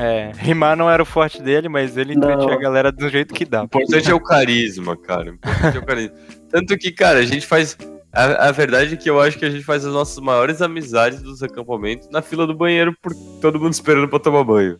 É, 0.00 0.30
rimar 0.36 0.76
não 0.76 0.88
era 0.88 1.02
o 1.02 1.06
forte 1.06 1.42
dele, 1.42 1.68
mas 1.68 1.96
ele 1.96 2.14
entretinha 2.14 2.54
a 2.54 2.58
galera 2.58 2.92
do 2.92 3.08
jeito 3.08 3.34
que 3.34 3.44
dá. 3.44 3.62
O 3.62 3.64
importante 3.64 4.08
é 4.08 4.14
o 4.14 4.20
carisma, 4.20 4.96
cara. 4.96 5.32
O 5.32 5.34
importante 5.34 5.76
é 5.76 5.80
o 5.80 5.84
carisma. 5.84 6.16
Tanto 6.50 6.78
que, 6.78 6.92
cara, 6.92 7.18
a 7.18 7.24
gente 7.24 7.44
faz. 7.44 7.76
A, 8.12 8.48
a, 8.48 8.52
verdade 8.52 8.94
é 8.94 8.96
que 8.96 9.10
eu 9.10 9.20
acho 9.20 9.36
que 9.38 9.44
a 9.44 9.50
gente 9.50 9.64
faz 9.64 9.84
as 9.84 9.92
nossas 9.92 10.18
maiores 10.18 10.62
amizades 10.62 11.20
dos 11.20 11.42
acampamentos 11.42 12.08
na 12.10 12.22
fila 12.22 12.46
do 12.46 12.54
banheiro, 12.54 12.94
por 13.02 13.12
todo 13.40 13.58
mundo 13.58 13.72
esperando 13.72 14.08
pra 14.08 14.20
tomar 14.20 14.44
banho. 14.44 14.78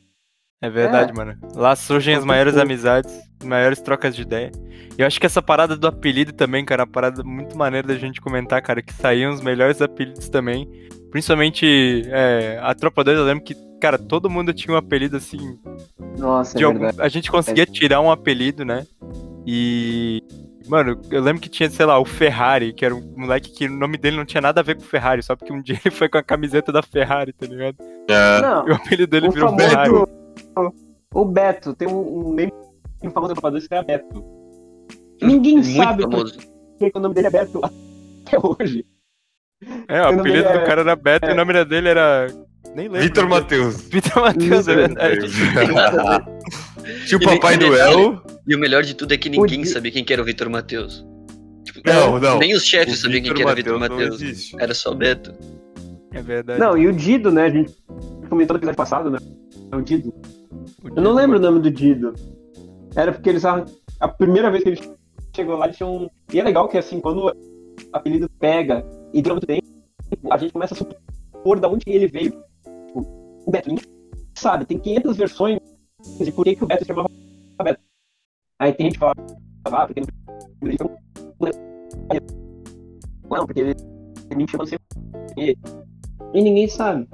É 0.61 0.69
verdade, 0.69 1.13
é. 1.13 1.15
mano. 1.15 1.37
Lá 1.55 1.77
surgem 1.77 2.15
as 2.15 2.25
maiores 2.25 2.57
amizades, 2.57 3.13
as 3.41 3.47
maiores 3.47 3.81
trocas 3.81 4.15
de 4.15 4.23
ideia. 4.23 4.51
E 4.97 5.03
eu 5.03 5.07
acho 5.07 5.21
que 5.21 5.27
essa 5.27 5.41
parada 5.41 5.77
do 5.77 5.87
apelido 5.87 6.33
também, 6.33 6.65
cara, 6.65 6.83
é 6.83 6.85
uma 6.85 6.91
parada 6.91 7.23
muito 7.23 7.57
maneira 7.57 7.87
da 7.87 7.95
gente 7.95 8.21
comentar, 8.21 8.61
cara, 8.61 8.83
que 8.83 8.93
saíam 8.93 9.33
os 9.33 9.41
melhores 9.41 9.81
apelidos 9.81 10.29
também. 10.29 10.69
Principalmente 11.11 12.03
é, 12.07 12.59
a 12.61 12.75
Tropa 12.75 13.05
2, 13.05 13.19
eu 13.19 13.25
lembro 13.25 13.45
que, 13.45 13.55
cara, 13.81 13.97
todo 13.97 14.29
mundo 14.29 14.53
tinha 14.53 14.75
um 14.75 14.77
apelido 14.77 15.17
assim. 15.17 15.59
Nossa, 16.19 16.59
é 16.59 16.65
algum... 16.65 16.91
A 16.99 17.09
gente 17.09 17.31
conseguia 17.31 17.65
tirar 17.65 18.01
um 18.01 18.11
apelido, 18.11 18.65
né? 18.65 18.85
E. 19.47 20.23
Mano, 20.67 21.01
eu 21.11 21.23
lembro 21.23 21.41
que 21.41 21.49
tinha, 21.49 21.71
sei 21.71 21.87
lá, 21.87 21.99
o 21.99 22.05
Ferrari, 22.05 22.75
que 22.75 22.85
era 22.85 22.95
um 22.95 23.15
moleque 23.17 23.51
que 23.51 23.65
o 23.65 23.73
nome 23.73 23.97
dele 23.97 24.19
não 24.19 24.27
tinha 24.27 24.43
nada 24.43 24.61
a 24.61 24.63
ver 24.63 24.75
com 24.75 24.83
o 24.83 24.85
Ferrari, 24.85 25.23
só 25.23 25.35
porque 25.35 25.51
um 25.51 25.63
dia 25.63 25.81
ele 25.83 25.95
foi 25.95 26.11
com 26.11 26.19
a 26.19 26.23
camiseta 26.23 26.71
da 26.71 26.83
Ferrari, 26.83 27.33
tá 27.33 27.47
ligado? 27.47 27.77
É. 28.09 28.43
Não, 28.43 28.69
e 28.69 28.73
o 28.73 28.75
apelido 28.75 29.07
dele 29.07 29.31
virou 29.31 29.57
Ferrari. 29.57 29.91
O 31.15 31.25
Beto, 31.25 31.75
tem 31.75 31.89
um, 31.89 32.29
um 32.29 32.33
meme 32.33 32.53
famoso 33.13 33.35
do 33.35 33.41
Tropa 33.41 33.61
que 33.61 33.75
é 33.75 33.83
Beto. 33.83 34.25
Ninguém 35.21 35.55
Muito 35.55 35.77
sabe 35.77 36.03
famoso. 36.03 36.39
porque 36.79 36.99
o 36.99 37.01
nome 37.01 37.15
dele 37.15 37.27
é 37.27 37.31
Beto 37.31 37.61
até 37.65 38.39
hoje. 38.43 38.85
É, 39.89 40.03
o, 40.03 40.05
o 40.05 40.21
apelido 40.21 40.49
do 40.49 40.59
é... 40.59 40.65
cara 40.65 40.83
era 40.83 40.97
Beto 40.97 41.27
é... 41.27 41.31
e 41.31 41.33
o 41.33 41.37
nome 41.37 41.65
dele 41.65 41.89
era. 41.89 42.27
Nem 42.75 42.89
lembro. 42.89 43.01
Vitor 43.01 43.29
Matheus. 43.29 43.81
Vitor 43.89 44.23
Matheus, 44.23 44.69
é 44.69 44.75
verdade. 44.75 45.27
Tinha 47.07 47.19
o 47.19 47.25
Papai 47.25 47.57
Noel. 47.57 48.23
E 48.47 48.55
o 48.55 48.59
melhor 48.59 48.83
de 48.83 48.95
tudo 48.95 49.13
é 49.13 49.17
que 49.17 49.29
ninguém 49.29 49.65
sabia 49.65 49.91
quem 49.91 50.05
que 50.05 50.13
era 50.13 50.23
o 50.23 50.25
Vitor 50.25 50.49
Matheus. 50.49 51.05
Tipo, 51.65 51.81
não, 51.85 52.19
não. 52.19 52.39
Nem 52.39 52.55
os 52.55 52.65
chefes 52.65 53.01
sabiam 53.01 53.23
quem 53.23 53.35
que 53.35 53.43
era 53.43 53.53
o 53.53 53.57
Vitor 53.57 53.79
Matheus. 53.79 54.53
Era 54.59 54.75
só 54.75 54.95
Beto. 54.95 55.35
É 56.13 56.23
verdade. 56.23 56.61
Não, 56.61 56.77
e 56.77 56.87
o 56.87 56.93
Dido, 56.93 57.31
né? 57.31 57.45
A 57.45 57.51
gente 57.51 57.75
comentou 58.29 58.55
no 58.55 58.59
episódio 58.59 58.77
passado, 58.77 59.11
né? 59.11 59.19
O 59.73 59.81
Dido. 59.83 60.15
O 60.83 60.89
Dido 60.89 60.97
Eu 60.97 61.03
não 61.03 61.13
lembro 61.13 61.39
o 61.39 61.41
nome 61.41 61.61
do 61.61 61.71
Dido. 61.71 62.15
Era 62.95 63.13
porque 63.13 63.29
eles. 63.29 63.45
A 63.45 64.09
primeira 64.09 64.51
vez 64.51 64.63
que 64.63 64.71
ele 64.71 64.97
chegou 65.35 65.57
lá, 65.57 65.67
eles 65.67 65.77
tinham. 65.77 66.11
E 66.33 66.41
é 66.41 66.43
legal 66.43 66.69
que 66.69 66.79
assim, 66.79 67.01
quando 67.01 67.27
o 67.27 67.33
apelido 67.93 68.29
pega 68.39 68.85
e 69.13 69.23
dura 69.23 69.35
muito 69.35 69.47
tempo, 69.47 69.67
a 70.31 70.37
gente 70.37 70.53
começa 70.53 70.75
a 70.75 70.77
supor 70.77 71.61
de 71.61 71.67
onde 71.67 71.85
ele 71.87 72.07
veio. 72.07 72.33
Tipo, 72.87 73.01
o 73.47 73.51
Beto, 73.51 73.75
sabe, 74.35 74.65
tem 74.65 74.79
500 74.79 75.17
versões 75.17 75.59
de 76.21 76.33
por 76.33 76.45
que, 76.45 76.57
que 76.57 76.65
o 76.65 76.67
Beto 76.67 76.85
se 76.85 76.89
chamava 76.89 77.09
Beto. 77.63 77.81
Aí 78.59 78.73
tem 78.73 78.87
gente 78.87 78.95
que 78.95 79.01
fala, 79.01 79.15
ah, 79.65 79.87
porque 79.87 80.01
não, 83.31 83.47
porque 83.47 83.61
ele 83.61 83.75
me 84.35 84.49
chama 84.49 84.67
sempre. 84.67 84.87
E 85.37 86.43
ninguém 86.43 86.69
sabe. 86.69 87.09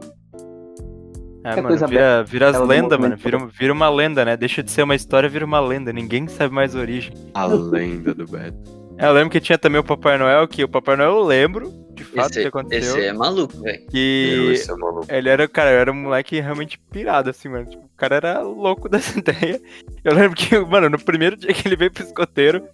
É, 1.44 1.61
mano, 1.61 1.87
vira, 1.87 2.24
vira 2.24 2.48
as 2.48 2.61
lendas, 2.61 2.98
mano. 2.98 3.16
Vira, 3.18 3.46
vira 3.46 3.72
uma 3.72 3.90
lenda, 3.90 4.24
né? 4.24 4.35
Deixa 4.35 4.62
de 4.62 4.70
ser 4.70 4.83
uma 4.83 4.94
história, 4.94 5.28
vira 5.28 5.44
uma 5.44 5.61
lenda. 5.61 5.92
Ninguém 5.92 6.26
sabe 6.26 6.54
mais 6.54 6.74
a 6.74 6.78
origem. 6.78 7.12
A 7.35 7.44
lenda 7.44 8.14
do 8.14 8.26
Beto. 8.26 8.85
É, 8.96 9.07
eu 9.07 9.12
lembro 9.12 9.30
que 9.30 9.40
tinha 9.40 9.59
também 9.59 9.78
o 9.78 9.85
Papai 9.85 10.16
Noel, 10.16 10.48
que 10.48 10.64
o 10.64 10.68
Papai 10.68 10.96
Noel 10.96 11.16
eu 11.16 11.22
lembro, 11.22 11.70
de 11.94 12.04
fato, 12.04 12.30
esse, 12.30 12.40
que 12.42 12.46
aconteceu. 12.46 12.96
Esse 12.96 13.07
é 13.07 13.12
maluco, 13.12 13.61
velho. 13.61 13.87
Que 13.88 14.52
esse 14.52 14.70
é 14.70 14.74
maluco. 14.74 15.07
ele 15.11 15.28
era, 15.28 15.46
cara, 15.46 15.68
era 15.68 15.92
um 15.92 16.02
moleque 16.02 16.40
realmente 16.40 16.78
pirado, 16.90 17.28
assim, 17.28 17.48
mano. 17.48 17.66
Tipo, 17.66 17.85
o 17.85 17.96
cara 17.96 18.16
era 18.16 18.40
louco 18.40 18.88
dessa 18.90 19.18
ideia. 19.18 19.61
Eu 20.02 20.14
lembro 20.14 20.37
que, 20.37 20.59
mano, 20.61 20.88
no 20.88 20.98
primeiro 20.98 21.37
dia 21.37 21.52
que 21.52 21.68
ele 21.68 21.76
veio 21.76 21.92
pro 21.92 22.04
escoteiro, 22.04 22.66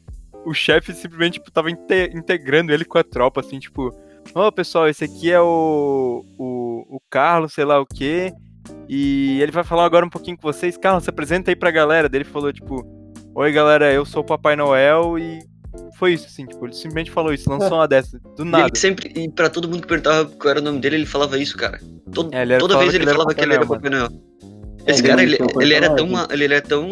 o 0.44 0.54
chefe 0.54 0.92
simplesmente, 0.92 1.34
tipo, 1.34 1.50
tava 1.50 1.70
inte 1.70 2.10
integrando 2.14 2.72
ele 2.72 2.84
com 2.84 2.98
a 2.98 3.04
tropa, 3.04 3.40
assim, 3.40 3.58
tipo, 3.58 3.88
ô 4.34 4.46
oh, 4.46 4.52
pessoal, 4.52 4.88
esse 4.88 5.04
aqui 5.04 5.32
é 5.32 5.40
o, 5.40 6.24
o, 6.38 6.96
o 6.96 7.00
Carlos, 7.10 7.52
sei 7.52 7.64
lá 7.64 7.80
o 7.80 7.86
quê. 7.86 8.32
E 8.88 9.40
ele 9.40 9.52
vai 9.52 9.64
falar 9.64 9.84
agora 9.84 10.04
um 10.04 10.10
pouquinho 10.10 10.36
com 10.36 10.42
vocês. 10.42 10.76
Carlos, 10.76 11.04
se 11.04 11.10
apresenta 11.10 11.50
aí 11.50 11.56
pra 11.56 11.70
galera. 11.70 12.08
Daí 12.08 12.18
ele 12.22 12.28
falou, 12.28 12.52
tipo, 12.52 12.84
Oi 13.32 13.52
galera, 13.52 13.92
eu 13.92 14.04
sou 14.04 14.22
o 14.22 14.26
Papai 14.26 14.56
Noel 14.56 15.16
e 15.16 15.38
foi 15.96 16.14
isso, 16.14 16.26
assim, 16.26 16.44
tipo, 16.46 16.66
ele 16.66 16.74
simplesmente 16.74 17.12
falou 17.12 17.32
isso, 17.32 17.48
lançou 17.48 17.78
uma 17.78 17.86
dessa, 17.86 18.18
do 18.36 18.44
nada. 18.44 18.64
E 18.66 18.68
ele 18.68 18.76
sempre, 18.76 19.12
e 19.14 19.30
pra 19.30 19.48
todo 19.48 19.68
mundo 19.68 19.82
que 19.82 19.86
perguntava 19.86 20.28
qual 20.28 20.50
era 20.50 20.60
o 20.60 20.62
nome 20.64 20.80
dele, 20.80 20.96
ele 20.96 21.06
falava 21.06 21.38
isso, 21.38 21.56
cara. 21.56 21.80
Todo, 22.12 22.34
é, 22.34 22.58
toda 22.58 22.76
vez 22.78 22.92
ele, 22.92 23.06
falava 23.06 23.32
que 23.32 23.40
ele 23.40 23.54
era 23.54 23.64
Papai 23.64 23.88
Noel. 23.88 24.08
Esse 24.84 25.00
é, 25.04 25.06
cara, 25.06 25.22
ele, 25.22 25.38
ele, 25.60 25.74
era 25.74 25.94
tão, 25.94 26.08
ele 26.28 26.44
era 26.44 26.60
tão 26.60 26.88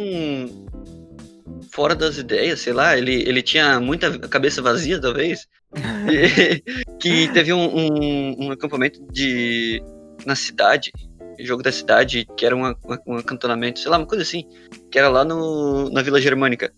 fora 1.72 1.96
das 1.96 2.18
ideias, 2.18 2.61
sei 2.61 2.72
lá, 2.72 2.96
ele, 2.96 3.28
ele 3.28 3.42
tinha 3.42 3.81
muita 3.81 4.16
cabeça 4.20 4.62
vazia, 4.62 5.00
talvez, 5.00 5.48
que 7.00 7.28
teve 7.33 7.52
um, 7.52 7.76
um, 7.76 8.46
um, 8.46 8.50
acampamento 8.52 9.00
de 9.12 9.83
na 10.24 10.37
cidade, 10.37 10.92
jogo 11.38 11.62
da 11.62 11.72
cidade, 11.72 12.27
que 12.37 12.44
era 12.44 12.57
um, 12.57 12.62
um 13.07 13.16
acantonamento, 13.16 13.79
sei 13.79 13.90
lá, 13.90 13.98
uma 13.98 14.07
coisa 14.07 14.22
assim, 14.22 14.44
que 14.90 14.98
era 14.98 15.09
lá 15.09 15.24
no, 15.24 15.90
na 15.90 16.03
Vila 16.03 16.20
Germânica. 16.20 16.72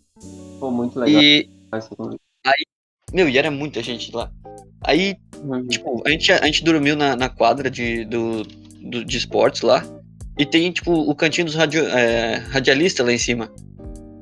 Pô, 0.59 0.71
muito 0.71 0.99
legal. 0.99 1.23
E 1.23 1.49
aí, 2.47 2.65
meu, 3.13 3.29
e 3.29 3.39
era 3.39 3.51
muita 3.51 3.83
gente 3.83 4.15
lá. 4.15 4.31
Aí, 4.83 5.17
uhum. 5.43 5.67
tipo, 5.67 6.03
a 6.07 6.11
gente, 6.11 6.33
a 6.33 6.45
gente 6.47 6.65
dormiu 6.65 6.97
na, 6.97 7.17
na 7.17 7.29
quadra 7.29 7.71
de, 7.71 8.05
do, 8.05 8.43
do, 8.43 9.05
de 9.05 9.17
esportes 9.17 9.63
lá. 9.63 9.85
E 10.39 10.47
tem, 10.47 10.73
tipo, 10.73 10.93
o 10.93 11.15
cantinho 11.15 11.47
dos 11.47 11.55
radio, 11.55 11.87
é, 11.87 12.37
radialistas 12.37 13.05
lá 13.05 13.13
em 13.13 13.19
cima. 13.19 13.53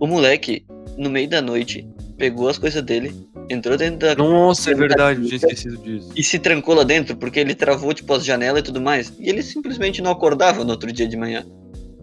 O 0.00 0.06
moleque, 0.06 0.64
no 0.96 1.10
meio 1.10 1.28
da 1.28 1.40
noite, 1.40 1.88
pegou 2.16 2.48
as 2.48 2.58
coisas 2.58 2.82
dele, 2.82 3.14
entrou 3.50 3.76
dentro 3.76 3.98
da. 3.98 4.14
Nossa, 4.14 4.70
é 4.70 4.74
verdade, 4.74 5.26
tinha 5.26 5.36
esquecido 5.36 5.76
disso. 5.78 6.10
E 6.14 6.22
se 6.22 6.38
trancou 6.38 6.74
lá 6.74 6.84
dentro, 6.84 7.16
porque 7.16 7.40
ele 7.40 7.54
travou, 7.54 7.92
tipo, 7.92 8.12
as 8.12 8.24
janelas 8.24 8.60
e 8.60 8.64
tudo 8.64 8.80
mais. 8.80 9.12
E 9.18 9.28
ele 9.28 9.42
simplesmente 9.42 10.02
não 10.02 10.10
acordava 10.10 10.64
no 10.64 10.70
outro 10.70 10.92
dia 10.92 11.08
de 11.08 11.16
manhã. 11.16 11.46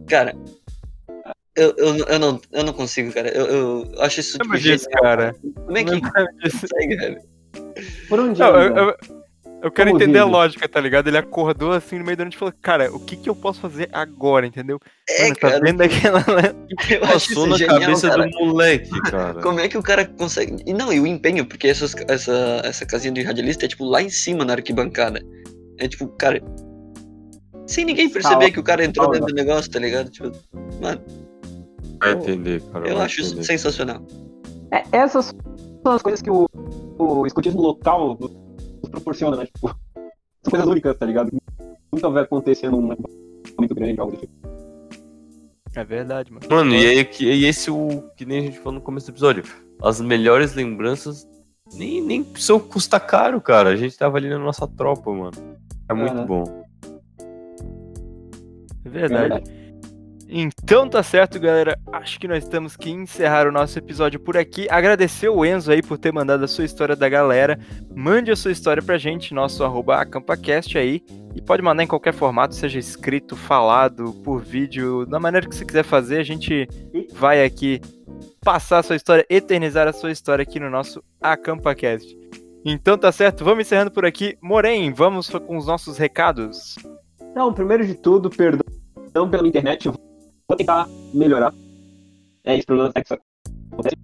Cara, 0.08 0.36
eu, 1.56 1.74
eu, 1.78 1.98
eu, 1.98 2.20
não, 2.20 2.42
eu 2.52 2.64
não 2.64 2.74
consigo, 2.74 3.12
cara. 3.14 3.30
Eu, 3.30 3.46
eu 3.46 4.02
acho 4.02 4.20
isso 4.20 4.38
tipo, 4.38 4.58
disso, 4.58 4.90
cara. 4.90 5.36
Como 5.66 5.78
é 5.78 5.84
que 5.84 6.02
consegue, 6.02 6.96
velho? 6.96 7.22
Por 8.10 8.20
onde? 8.20 8.40
Não, 8.40 8.62
eu, 8.62 8.76
eu, 8.76 8.96
eu, 9.66 9.72
quero 9.72 9.92
Como 9.92 10.02
entender 10.02 10.20
a 10.20 10.26
lógica, 10.26 10.70
tá 10.70 10.80
ligado? 10.80 11.08
Ele 11.08 11.18
acordou 11.18 11.72
assim 11.72 11.98
no 11.98 12.06
meio 12.06 12.16
da 12.16 12.24
noite 12.24 12.36
e 12.36 12.38
falou, 12.38 12.54
cara, 12.62 12.94
o 12.96 13.00
que 13.00 13.18
que 13.18 13.28
eu 13.28 13.36
posso 13.36 13.60
fazer 13.60 13.90
agora, 13.92 14.46
entendeu? 14.46 14.80
É, 15.10 15.24
Mano, 15.24 15.36
tá 15.36 15.50
cara. 15.50 15.60
vendo 15.60 15.82
aquela. 15.82 16.24
Passou 17.02 17.48
na 17.48 17.58
genial, 17.58 17.80
cabeça 17.80 18.10
cara. 18.10 18.28
do 18.28 18.46
moleque, 18.46 18.90
cara. 19.10 19.42
Como 19.42 19.60
é 19.60 19.68
que 19.68 19.78
o 19.78 19.82
cara 19.82 20.06
consegue. 20.06 20.64
E 20.66 20.74
não, 20.74 20.94
e 20.94 21.00
o 21.00 21.08
empenho, 21.08 21.46
porque 21.46 21.68
essas, 21.68 21.96
essa, 22.08 22.62
essa 22.64 22.86
casinha 22.86 23.14
de 23.14 23.24
radialista 23.24 23.66
é 23.66 23.68
tipo 23.68 23.86
lá 23.86 24.02
em 24.02 24.10
cima 24.10 24.46
na 24.46 24.54
arquibancada. 24.54 25.20
É 25.80 25.88
tipo, 25.88 26.08
cara. 26.10 26.42
Sem 27.66 27.86
ninguém 27.86 28.08
perceber 28.08 28.52
que 28.52 28.60
o 28.60 28.64
cara 28.64 28.86
entrou 28.86 29.10
dentro 29.10 29.28
do 29.28 29.34
negócio, 29.34 29.72
tá 29.72 29.80
ligado? 29.80 30.12
Tipo, 30.12 30.32
mano. 30.80 31.02
Vai 32.00 32.12
entender, 32.12 32.62
cara. 32.72 32.88
Eu 32.88 33.02
acho 33.02 33.22
entender. 33.22 33.42
isso 33.42 33.44
sensacional. 33.44 34.06
É, 34.72 34.84
essas 34.92 35.34
são 35.84 35.92
as 35.92 36.02
coisas 36.04 36.22
que 36.22 36.30
o, 36.30 36.48
o 37.00 37.26
escutismo 37.26 37.62
local 37.62 38.18
proporciona, 38.96 39.38
né? 39.38 39.46
Tipo, 39.46 39.68
são 40.42 40.52
coisas 40.52 40.68
únicas, 40.68 40.98
tá 40.98 41.06
ligado? 41.06 41.32
Nunca 41.92 42.10
vai 42.10 42.24
acontecer 42.24 42.70
num 42.70 42.82
muito 42.82 43.76
grande, 43.76 44.00
algo 44.00 44.14
do 44.14 44.20
tipo. 44.20 44.34
É 45.76 45.84
verdade, 45.84 46.32
mano. 46.32 46.46
Mano, 46.50 46.74
e, 46.74 46.86
aí, 46.86 47.10
e 47.20 47.46
esse 47.46 47.70
o 47.70 48.04
que 48.16 48.26
nem 48.26 48.40
a 48.40 48.42
gente 48.42 48.58
falou 48.60 48.74
no 48.74 48.82
começo 48.82 49.08
do 49.08 49.12
episódio. 49.12 49.44
As 49.82 50.00
melhores 50.00 50.56
lembranças 50.56 51.28
nem, 51.74 52.02
nem 52.02 52.24
precisam 52.24 52.60
custar 52.60 53.06
caro, 53.06 53.42
cara. 53.42 53.70
A 53.70 53.76
gente 53.76 53.98
tava 53.98 54.18
ali 54.18 54.30
na 54.30 54.40
nossa 54.40 54.68
tropa, 54.68 55.12
mano. 55.12 55.32
É 55.90 55.94
muito 55.94 56.24
bom. 56.26 56.44
É 58.86 58.90
verdade. 58.90 59.14
É 59.14 59.40
verdade. 59.40 59.65
Então 60.28 60.90
tá 60.90 61.04
certo, 61.04 61.40
galera. 61.40 61.80
Acho 61.94 62.20
que 62.20 62.28
nós 62.28 62.48
temos 62.48 62.76
que 62.76 62.90
encerrar 62.90 63.48
o 63.48 63.52
nosso 63.52 63.78
episódio 63.78 64.20
por 64.20 64.36
aqui. 64.36 64.68
Agradecer 64.70 65.30
o 65.30 65.46
Enzo 65.46 65.72
aí 65.72 65.82
por 65.82 65.98
ter 65.98 66.12
mandado 66.12 66.44
a 66.44 66.48
sua 66.48 66.66
história 66.66 66.96
da 66.96 67.08
galera. 67.08 67.60
Mande 67.96 68.32
a 68.32 68.36
sua 68.36 68.52
história 68.52 68.82
pra 68.82 68.98
gente, 68.98 69.34
nosso 69.34 69.64
arroba 69.64 69.98
acampacast 69.98 70.78
aí. 70.78 71.04
E 71.36 71.42
pode 71.42 71.62
mandar 71.62 71.84
em 71.84 71.88
qualquer 71.88 72.14
formato, 72.14 72.56
seja 72.56 72.80
escrito, 72.80 73.36
falado, 73.36 74.14
por 74.24 74.42
vídeo, 74.42 75.06
da 75.06 75.20
maneira 75.20 75.48
que 75.48 75.56
você 75.56 75.66
quiser 75.66 75.84
fazer. 75.84 76.20
A 76.20 76.24
gente 76.24 76.68
vai 77.14 77.44
aqui 77.44 77.80
passar 78.44 78.80
a 78.80 78.84
sua 78.84 78.96
história, 78.96 79.26
eternizar 79.30 79.88
a 79.88 79.94
sua 79.94 80.12
história 80.12 80.44
aqui 80.44 80.60
no 80.60 80.70
nosso 80.70 81.04
AcampaCast. 81.22 82.18
Então 82.66 82.98
tá 82.98 83.12
certo, 83.12 83.44
vamos 83.46 83.68
encerrando 83.68 83.92
por 83.92 84.06
aqui. 84.06 84.38
Morém, 84.42 84.92
vamos 84.92 85.30
com 85.30 85.56
os 85.56 85.68
nossos 85.68 86.00
recados. 86.00 86.76
Então, 87.32 87.54
primeiro 87.54 87.86
de 87.86 87.94
tudo, 87.94 88.30
perdão 88.30 88.64
pela 89.30 89.48
internet, 89.48 89.86
eu 89.86 89.94
vou 90.48 90.58
tentar 90.58 90.88
melhorar. 91.14 91.54
É 92.44 92.56
isso, 92.56 92.68
problema 92.68 92.92
acontece. 92.96 93.98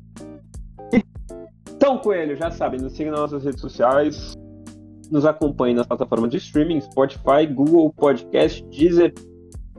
Então, 1.76 1.98
Coelho, 1.98 2.36
já 2.38 2.52
sabe, 2.52 2.78
nos 2.78 2.94
siga 2.94 3.12
nas 3.12 3.22
nossas 3.22 3.44
redes 3.44 3.60
sociais, 3.60 4.36
nos 5.10 5.26
acompanhe 5.26 5.74
nas 5.74 5.88
plataformas 5.88 6.30
de 6.30 6.38
streaming, 6.38 6.80
Spotify, 6.82 7.46
Google 7.52 7.92
Podcast, 7.94 8.64
Deezer, 8.66 9.14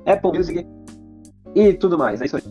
Apple 0.06 0.32
Music 0.32 0.66
e 1.54 1.72
tudo 1.74 1.96
mais. 1.96 2.20
É 2.20 2.26
isso 2.26 2.36
aí. 2.36 2.42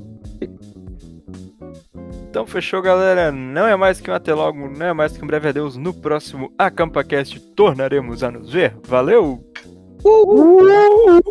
Então 2.29 2.47
fechou, 2.47 2.81
galera. 2.81 3.29
Não 3.29 3.67
é 3.67 3.75
mais 3.75 3.99
que 3.99 4.09
um 4.09 4.13
até 4.13 4.33
logo, 4.33 4.69
não 4.69 4.85
é 4.85 4.93
mais 4.93 5.17
que 5.17 5.23
um 5.23 5.27
breve 5.27 5.49
adeus. 5.49 5.75
No 5.75 5.93
próximo 5.93 6.49
AcampaCast 6.57 7.39
tornaremos 7.53 8.23
a 8.23 8.31
nos 8.31 8.49
ver. 8.49 8.77
Valeu! 8.87 9.43
Uhul! 10.03 11.21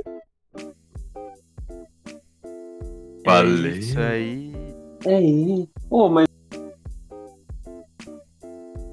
Valeu! 3.24 3.72
É 3.72 3.76
isso 3.76 4.00
aí. 4.00 4.52
É 5.06 5.20
isso. 5.20 5.68
Oh, 5.90 6.08
mas 6.08 6.26